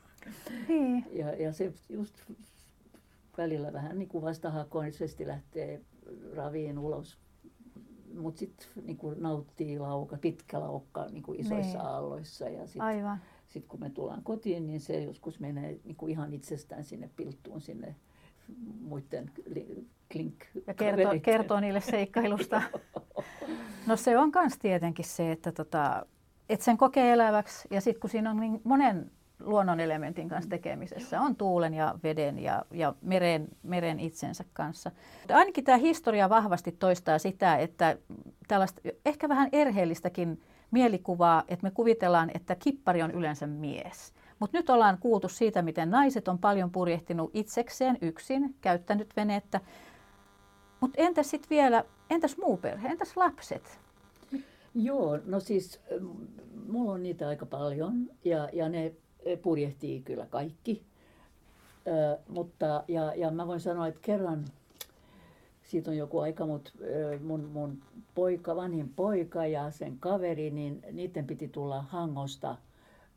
Niin. 0.67 1.05
Ja, 1.11 1.35
ja 1.35 1.53
se 1.53 1.73
just 1.89 2.15
välillä 3.37 3.73
vähän 3.73 3.99
niin 3.99 4.09
kuin 4.09 4.23
vastahakoisesti 4.23 5.27
lähtee 5.27 5.81
raviin 6.35 6.79
ulos. 6.79 7.17
Mutta 8.19 8.39
sitten 8.39 8.67
niin 8.83 8.97
nauttii 9.17 9.79
lauka, 9.79 10.17
pitkä 10.17 10.59
laukka 10.59 11.05
niin 11.05 11.23
kuin 11.23 11.39
isoissa 11.39 11.77
niin. 11.77 11.87
aalloissa. 11.87 12.49
Ja 12.49 12.67
sitten 12.67 13.19
sit 13.47 13.65
kun 13.67 13.79
me 13.79 13.89
tullaan 13.89 14.23
kotiin, 14.23 14.67
niin 14.67 14.79
se 14.79 15.03
joskus 15.03 15.39
menee 15.39 15.79
niin 15.83 15.95
kuin 15.95 16.11
ihan 16.11 16.33
itsestään 16.33 16.83
sinne 16.83 17.09
pilttuun 17.15 17.61
sinne 17.61 17.95
muiden 18.81 19.31
klink. 20.11 20.35
Ja 20.67 20.73
kertoo, 20.73 21.13
kertoo 21.21 21.59
niille 21.59 21.81
seikkailusta. 21.81 22.61
No 23.87 23.95
se 23.95 24.17
on 24.17 24.31
myös 24.35 24.57
tietenkin 24.57 25.05
se, 25.05 25.31
että 25.31 25.51
tota, 25.51 26.05
et 26.49 26.61
sen 26.61 26.77
kokee 26.77 27.13
eläväksi 27.13 27.67
ja 27.71 27.81
sitten 27.81 28.01
kun 28.01 28.09
siinä 28.09 28.31
on 28.31 28.39
niin 28.39 28.61
monen 28.63 29.11
luonnon 29.39 29.79
elementin 29.79 30.29
kanssa 30.29 30.49
tekemisessä, 30.49 31.21
on 31.21 31.35
tuulen 31.35 31.73
ja 31.73 31.99
veden 32.03 32.39
ja, 32.39 32.65
ja 32.71 32.93
meren, 33.01 33.47
meren 33.63 33.99
itsensä 33.99 34.43
kanssa. 34.53 34.91
Ainakin 35.33 35.63
tämä 35.63 35.77
historia 35.77 36.29
vahvasti 36.29 36.71
toistaa 36.71 37.19
sitä, 37.19 37.57
että 37.57 37.97
tällaista 38.47 38.81
ehkä 39.05 39.29
vähän 39.29 39.49
erheellistäkin 39.51 40.41
mielikuvaa, 40.71 41.43
että 41.47 41.63
me 41.63 41.71
kuvitellaan, 41.71 42.31
että 42.33 42.55
kippari 42.55 43.01
on 43.01 43.11
yleensä 43.11 43.47
mies. 43.47 44.13
Mutta 44.45 44.57
nyt 44.57 44.69
ollaan 44.69 44.97
kuultu 44.97 45.29
siitä, 45.29 45.61
miten 45.61 45.89
naiset 45.89 46.27
on 46.27 46.39
paljon 46.39 46.71
purjehtinut 46.71 47.31
itsekseen 47.33 47.97
yksin, 48.01 48.55
käyttänyt 48.61 49.13
venettä. 49.17 49.61
Mutta 50.81 51.01
entäs 51.01 51.29
sitten 51.29 51.49
vielä, 51.49 51.83
entäs 52.09 52.37
muu 52.37 52.57
perhe, 52.57 52.87
entäs 52.87 53.17
lapset? 53.17 53.79
Joo, 54.75 55.19
no 55.25 55.39
siis 55.39 55.79
mulla 56.67 56.91
on 56.91 57.03
niitä 57.03 57.27
aika 57.27 57.45
paljon 57.45 58.09
ja, 58.25 58.49
ja 58.53 58.69
ne 58.69 58.93
purjehtii 59.41 60.01
kyllä 60.01 60.25
kaikki. 60.25 60.83
Ö, 61.87 62.17
mutta, 62.27 62.83
ja, 62.87 63.13
ja 63.15 63.31
mä 63.31 63.47
voin 63.47 63.59
sanoa, 63.59 63.87
että 63.87 63.99
kerran, 64.03 64.45
siitä 65.63 65.91
on 65.91 65.97
joku 65.97 66.19
aika, 66.19 66.45
mutta 66.45 66.71
mun, 67.23 67.43
mun 67.43 67.81
poika, 68.15 68.55
vanhin 68.55 68.93
poika 68.95 69.45
ja 69.45 69.71
sen 69.71 69.97
kaveri, 69.99 70.51
niin 70.51 70.81
niiden 70.91 71.27
piti 71.27 71.47
tulla 71.47 71.81
Hangosta 71.81 72.57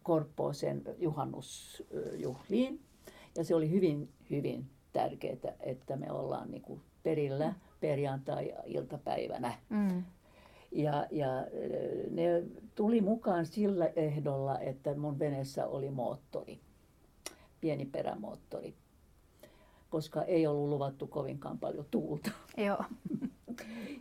Korppooseen 0.09 0.83
juhannusjuhliin. 0.99 2.81
Ja 3.37 3.45
se 3.45 3.55
oli 3.55 3.71
hyvin, 3.71 4.09
hyvin 4.31 4.71
tärkeää, 4.93 5.55
että 5.61 5.97
me 5.97 6.13
ollaan 6.13 6.51
niin 6.51 6.63
kuin 6.63 6.81
perillä 7.03 7.55
perjantai-iltapäivänä. 7.81 9.55
Mm. 9.69 10.05
Ja, 10.73 11.07
ja 11.11 11.29
ne 12.11 12.43
tuli 12.75 13.01
mukaan 13.01 13.47
sillä 13.47 13.87
ehdolla, 13.97 14.59
että 14.59 14.95
mun 14.95 15.19
veneessä 15.19 15.67
oli 15.67 15.91
moottori, 15.91 16.61
pieni 17.61 17.87
perämoottori. 17.87 18.75
koska 19.91 20.23
ei 20.23 20.47
ollut 20.47 20.69
luvattu 20.69 21.07
kovinkaan 21.07 21.59
paljon 21.59 21.87
tuulta. 21.91 22.31
Joo. 22.57 22.85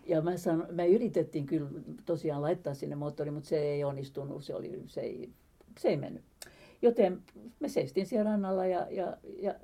Ja 0.06 0.22
mä, 0.22 0.38
sanon, 0.38 0.67
mä 0.72 0.86
yritettiin 0.86 1.46
kyllä 1.46 1.70
tosiaan 2.06 2.41
laittaa 2.41 2.74
sinne 2.74 2.96
moottori, 2.96 3.32
mutta 3.32 3.50
se 3.50 3.60
ei 3.60 3.84
onnistunut, 3.84 4.43
se, 4.43 4.56
oli, 4.56 4.82
se, 4.86 5.02
ei, 5.02 5.34
se 5.77 5.87
ei 5.87 5.97
mennyt. 5.97 6.23
Joten 6.81 7.21
me 7.59 7.69
seistiin 7.69 8.05
siellä 8.05 8.31
rannalla 8.31 8.65
ja, 8.65 8.87
ja, 8.89 9.17
ja 9.41 9.55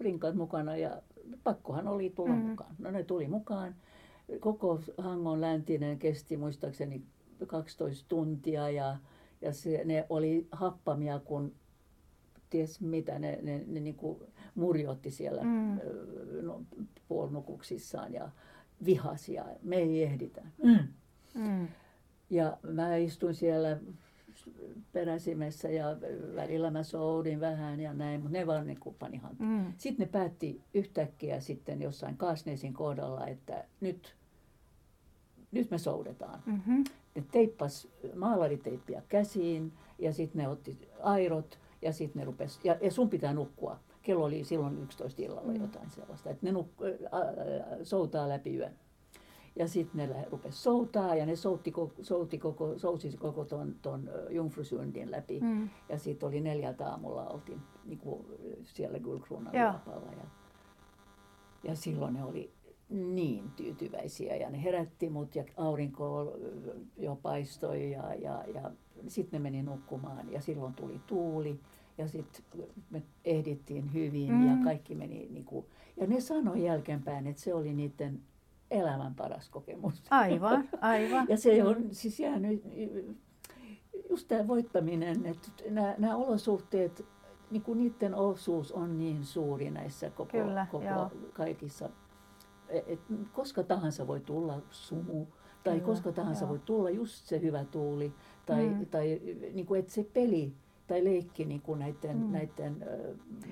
rinkat 0.00 0.34
mukana 0.34 0.76
ja 0.76 1.02
pakkohan 1.44 1.88
oli 1.88 2.10
tulla 2.10 2.34
mm. 2.34 2.40
mukaan. 2.40 2.74
No 2.78 2.90
ne 2.90 3.04
tuli 3.04 3.28
mukaan. 3.28 3.74
Koko 4.40 4.80
Hangon 4.98 5.40
läntinen 5.40 5.98
kesti 5.98 6.36
muistaakseni 6.36 7.02
12 7.46 8.08
tuntia 8.08 8.70
ja, 8.70 8.96
ja 9.40 9.52
se, 9.52 9.82
ne 9.84 10.06
oli 10.08 10.48
happamia, 10.52 11.18
kun 11.18 11.54
ties 12.50 12.80
mitä 12.80 13.18
ne, 13.18 13.38
ne, 13.42 13.64
ne 13.66 13.80
niin 13.80 13.94
kuin 13.94 14.18
murjotti 14.54 15.10
siellä 15.10 15.42
mm. 15.42 15.80
no, 16.42 16.62
puolinukuksissaan 17.08 18.12
ja 18.12 18.30
vihasia. 18.84 19.44
Me 19.62 19.76
ei 19.76 20.02
ehditä. 20.02 20.42
Mm. 20.62 20.78
Mm. 21.34 21.68
Ja 22.30 22.58
mä 22.62 22.96
istuin 22.96 23.34
siellä 23.34 23.78
peräsimessä 24.92 25.68
ja 25.68 25.96
välillä 26.36 26.70
mä 26.70 26.82
soudin 26.82 27.40
vähän 27.40 27.80
ja 27.80 27.94
näin, 27.94 28.20
mutta 28.20 28.38
ne 28.38 28.46
vaan 28.46 28.66
niin 28.66 28.78
pani 28.98 29.20
Mm. 29.38 29.72
Sitten 29.76 30.06
ne 30.06 30.12
päätti 30.12 30.60
yhtäkkiä 30.74 31.40
sitten 31.40 31.82
jossain 31.82 32.16
Kaasneesin 32.16 32.72
kohdalla, 32.72 33.26
että 33.26 33.64
nyt, 33.80 34.16
nyt 35.52 35.70
me 35.70 35.78
soudetaan. 35.78 36.42
Mm-hmm. 36.46 36.84
Ne 37.14 37.24
teippas 37.32 37.88
maalariteippiä 38.14 39.02
käsiin 39.08 39.72
ja 39.98 40.12
sitten 40.12 40.42
ne 40.42 40.48
otti 40.48 40.88
airot 41.02 41.58
ja 41.82 41.92
sitten 41.92 42.20
ne 42.20 42.24
rupesi, 42.24 42.60
ja, 42.64 42.76
ja 42.80 42.90
sun 42.90 43.10
pitää 43.10 43.32
nukkua. 43.32 43.78
Kello 44.02 44.24
oli 44.24 44.44
silloin 44.44 44.82
11 44.82 45.22
illalla 45.22 45.52
mm. 45.52 45.60
jotain 45.60 45.90
sellaista, 45.90 46.30
että 46.30 46.46
ne 46.46 46.52
nuk, 46.52 46.68
ä, 47.12 47.18
ä, 47.18 47.84
soutaa 47.84 48.28
läpi 48.28 48.56
yön. 48.56 48.72
Ja 49.56 49.68
sitten 49.68 50.10
ne 50.10 50.24
rupesi 50.30 50.58
soutaa 50.58 51.14
ja 51.14 51.26
ne 51.26 51.36
soutti, 51.36 51.72
soutti 52.02 52.38
koko, 52.38 52.78
sousi 52.78 53.16
koko 53.16 53.44
ton, 53.44 53.74
ton 53.82 54.10
Jungfrusundin 54.30 55.10
läpi. 55.10 55.40
Mm. 55.40 55.68
Ja 55.88 55.98
sitten 55.98 56.28
oli 56.28 56.40
neljältä 56.40 56.88
aamulla 56.88 57.26
oltiin 57.26 57.60
niin 57.84 57.98
kuin 57.98 58.26
siellä 58.62 58.98
Gullkronan 58.98 59.54
Ja, 59.54 59.80
ja 61.64 61.74
silloin 61.74 62.14
ne 62.14 62.24
oli 62.24 62.52
niin 62.88 63.50
tyytyväisiä 63.56 64.36
ja 64.36 64.50
ne 64.50 64.62
herätti 64.62 65.10
mut 65.10 65.36
ja 65.36 65.44
aurinko 65.56 66.36
jo 66.96 67.16
paistoi 67.16 67.90
ja, 67.90 68.14
ja, 68.14 68.44
ja 68.54 68.70
sitten 69.08 69.42
ne 69.42 69.42
meni 69.42 69.62
nukkumaan 69.62 70.32
ja 70.32 70.40
silloin 70.40 70.74
tuli 70.74 71.00
tuuli 71.06 71.60
ja 71.98 72.08
sitten 72.08 72.44
me 72.90 73.02
ehdittiin 73.24 73.92
hyvin 73.92 74.32
mm. 74.32 74.48
ja 74.48 74.64
kaikki 74.64 74.94
meni 74.94 75.28
niin 75.30 75.44
kuin, 75.44 75.66
ja 75.96 76.06
ne 76.06 76.20
sanoi 76.20 76.64
jälkeenpäin, 76.64 77.26
että 77.26 77.42
se 77.42 77.54
oli 77.54 77.74
niiden 77.74 78.20
elämän 78.70 79.14
paras 79.14 79.48
kokemus. 79.48 80.02
Aivan, 80.10 80.68
aivan. 80.80 81.26
ja 81.30 81.36
se 81.36 81.64
on 81.64 81.76
siis 81.90 82.20
jäänyt, 82.20 82.62
just 84.10 84.28
tämä 84.28 84.48
voittaminen, 84.48 85.26
että 85.26 85.48
nämä, 85.70 85.94
nämä 85.98 86.16
olosuhteet, 86.16 87.06
niin 87.50 87.62
kuin 87.62 87.78
niiden 87.78 88.14
osuus 88.14 88.72
on 88.72 88.98
niin 88.98 89.24
suuri 89.24 89.70
näissä 89.70 90.10
koko, 90.10 90.30
Kyllä, 90.30 90.66
koko 90.70 91.10
kaikissa. 91.32 91.90
E, 92.68 92.78
et, 92.86 93.00
koska 93.32 93.62
tahansa 93.62 94.06
voi 94.06 94.20
tulla 94.20 94.62
sumu, 94.70 95.26
tai 95.64 95.74
Kyllä, 95.74 95.86
koska 95.86 96.12
tahansa 96.12 96.44
joo. 96.44 96.50
voi 96.50 96.58
tulla 96.58 96.90
just 96.90 97.26
se 97.26 97.40
hyvä 97.40 97.64
tuuli, 97.64 98.12
tai, 98.46 98.68
mm. 98.68 98.86
tai 98.86 99.20
niin 99.54 99.66
kuin, 99.66 99.80
että 99.80 99.92
se 99.92 100.04
peli 100.12 100.54
tai 100.86 101.04
leikki 101.04 101.44
niin 101.44 101.60
kuin 101.60 101.78
näiden, 101.78 102.16
mm. 102.16 102.32
näiden... 102.32 102.86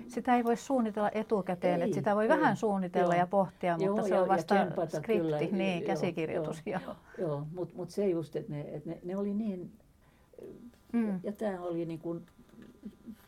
Sitä 0.09 0.37
ei 0.37 0.45
voi 0.45 0.57
suunnitella 0.57 1.11
etukäteen, 1.14 1.81
ei, 1.81 1.85
että 1.85 1.95
sitä 1.95 2.14
voi 2.14 2.23
ei, 2.23 2.29
vähän 2.29 2.57
suunnitella 2.57 3.14
joo. 3.14 3.21
ja 3.21 3.27
pohtia, 3.27 3.73
mutta 3.73 3.87
joo, 3.87 4.09
se 4.09 4.21
on 4.21 4.29
vasta 4.29 4.66
skripti, 4.88 5.23
kyllä, 5.23 5.38
niin, 5.38 5.83
joo, 5.83 5.87
käsikirjoitus. 5.87 6.62
Joo, 6.66 6.81
joo. 6.85 6.97
joo 7.18 7.47
mutta 7.55 7.77
mut 7.77 7.90
se 7.90 8.09
just, 8.09 8.37
että 8.37 8.53
ne, 8.53 8.61
et 8.61 8.87
ne, 8.87 8.99
ne 9.05 9.16
oli 9.16 9.35
niin... 9.35 9.73
Mm. 10.92 11.21
Ja 11.23 11.33
tämä 11.33 11.61
oli 11.61 11.85
niin 11.87 11.99
kuin 11.99 12.27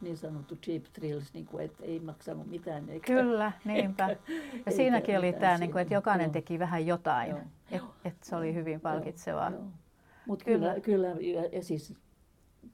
niin 0.00 0.16
sanottu 0.16 0.56
cheap 0.56 0.82
thrills, 0.92 1.34
niin 1.34 1.46
kuin, 1.46 1.64
että 1.64 1.84
ei 1.84 2.00
maksanut 2.00 2.46
mitään. 2.46 2.88
Eikä, 2.88 3.06
Kyllä, 3.06 3.52
niinpä. 3.64 4.08
Eikä, 4.08 4.22
ja 4.66 4.72
siinäkin 4.72 5.18
oli 5.18 5.32
tämä, 5.32 5.58
niin 5.58 5.72
kuin, 5.72 5.82
että 5.82 5.94
jokainen 5.94 6.24
joo. 6.24 6.32
teki 6.32 6.58
vähän 6.58 6.86
jotain. 6.86 7.36
Että 7.70 7.88
et 8.04 8.14
se 8.22 8.36
oli 8.36 8.54
hyvin 8.54 8.80
palkitsevaa. 8.80 9.52
Mutta 10.26 10.44
kyllä, 10.44 10.80
kyllä, 10.80 11.08
ja, 11.08 11.44
ja 11.44 11.62
siis 11.62 11.94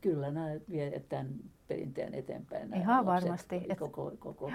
kyllä 0.01 0.31
nämä 0.31 0.51
vie 0.71 1.03
tämän 1.09 1.29
perinteen 1.69 2.15
eteenpäin. 2.15 2.75
Ihan 2.75 3.07
varmasti. 3.07 3.67
Koko, 3.79 4.13
koko 4.19 4.51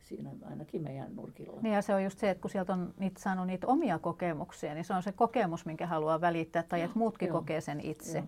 siinä 0.00 0.30
ainakin 0.50 0.82
meidän 0.82 1.16
nurkilla. 1.16 1.60
Niin 1.62 1.74
ja 1.74 1.82
se 1.82 1.94
on 1.94 2.04
just 2.04 2.18
se, 2.18 2.30
että 2.30 2.42
kun 2.42 2.50
sieltä 2.50 2.72
on 2.72 2.94
niitä 2.98 3.20
saanut 3.20 3.46
niitä 3.46 3.66
omia 3.66 3.98
kokemuksia, 3.98 4.74
niin 4.74 4.84
se 4.84 4.94
on 4.94 5.02
se 5.02 5.12
kokemus, 5.12 5.66
minkä 5.66 5.86
haluaa 5.86 6.20
välittää, 6.20 6.62
tai 6.62 6.82
että 6.82 6.98
muutkin 6.98 7.28
joo, 7.28 7.38
kokee 7.38 7.60
sen 7.60 7.80
itse. 7.80 8.18
Joo, 8.18 8.26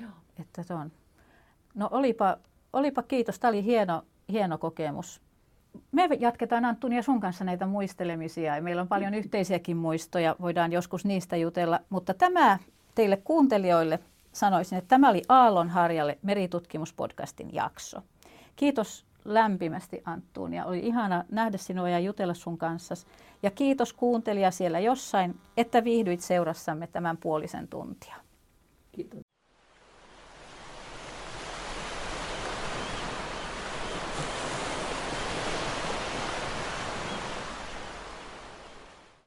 joo. 0.00 0.10
Että 0.40 0.62
se 0.62 0.74
on. 0.74 0.92
No 1.74 1.88
olipa, 1.92 2.36
olipa 2.72 3.02
kiitos, 3.02 3.38
tämä 3.38 3.48
oli 3.48 3.64
hieno, 3.64 4.02
hieno 4.28 4.58
kokemus. 4.58 5.20
Me 5.92 6.08
jatketaan 6.20 6.64
Anttunia 6.64 7.02
sun 7.02 7.20
kanssa 7.20 7.44
näitä 7.44 7.66
muistelemisia 7.66 8.56
ja 8.56 8.62
meillä 8.62 8.82
on 8.82 8.88
paljon 8.88 9.14
yhteisiäkin 9.14 9.76
muistoja, 9.76 10.36
voidaan 10.40 10.72
joskus 10.72 11.04
niistä 11.04 11.36
jutella, 11.36 11.80
mutta 11.90 12.14
tämä 12.14 12.58
teille 12.94 13.16
kuuntelijoille 13.16 13.98
sanoisin, 14.32 14.78
että 14.78 14.88
tämä 14.88 15.08
oli 15.10 15.22
Aallon 15.28 15.68
Harjalle 15.68 16.18
meritutkimuspodcastin 16.22 17.54
jakso. 17.54 18.02
Kiitos 18.56 19.06
lämpimästi 19.24 20.02
Anttuun 20.04 20.54
ja 20.54 20.64
oli 20.64 20.78
ihana 20.78 21.24
nähdä 21.30 21.58
sinua 21.58 21.88
ja 21.88 21.98
jutella 21.98 22.34
sun 22.34 22.58
kanssa. 22.58 22.94
Ja 23.42 23.50
kiitos 23.50 23.92
kuuntelija 23.92 24.50
siellä 24.50 24.78
jossain, 24.78 25.40
että 25.56 25.84
viihdyit 25.84 26.20
seurassamme 26.20 26.86
tämän 26.86 27.16
puolisen 27.16 27.68
tuntia. 27.68 28.16
Kiitos. 28.92 29.29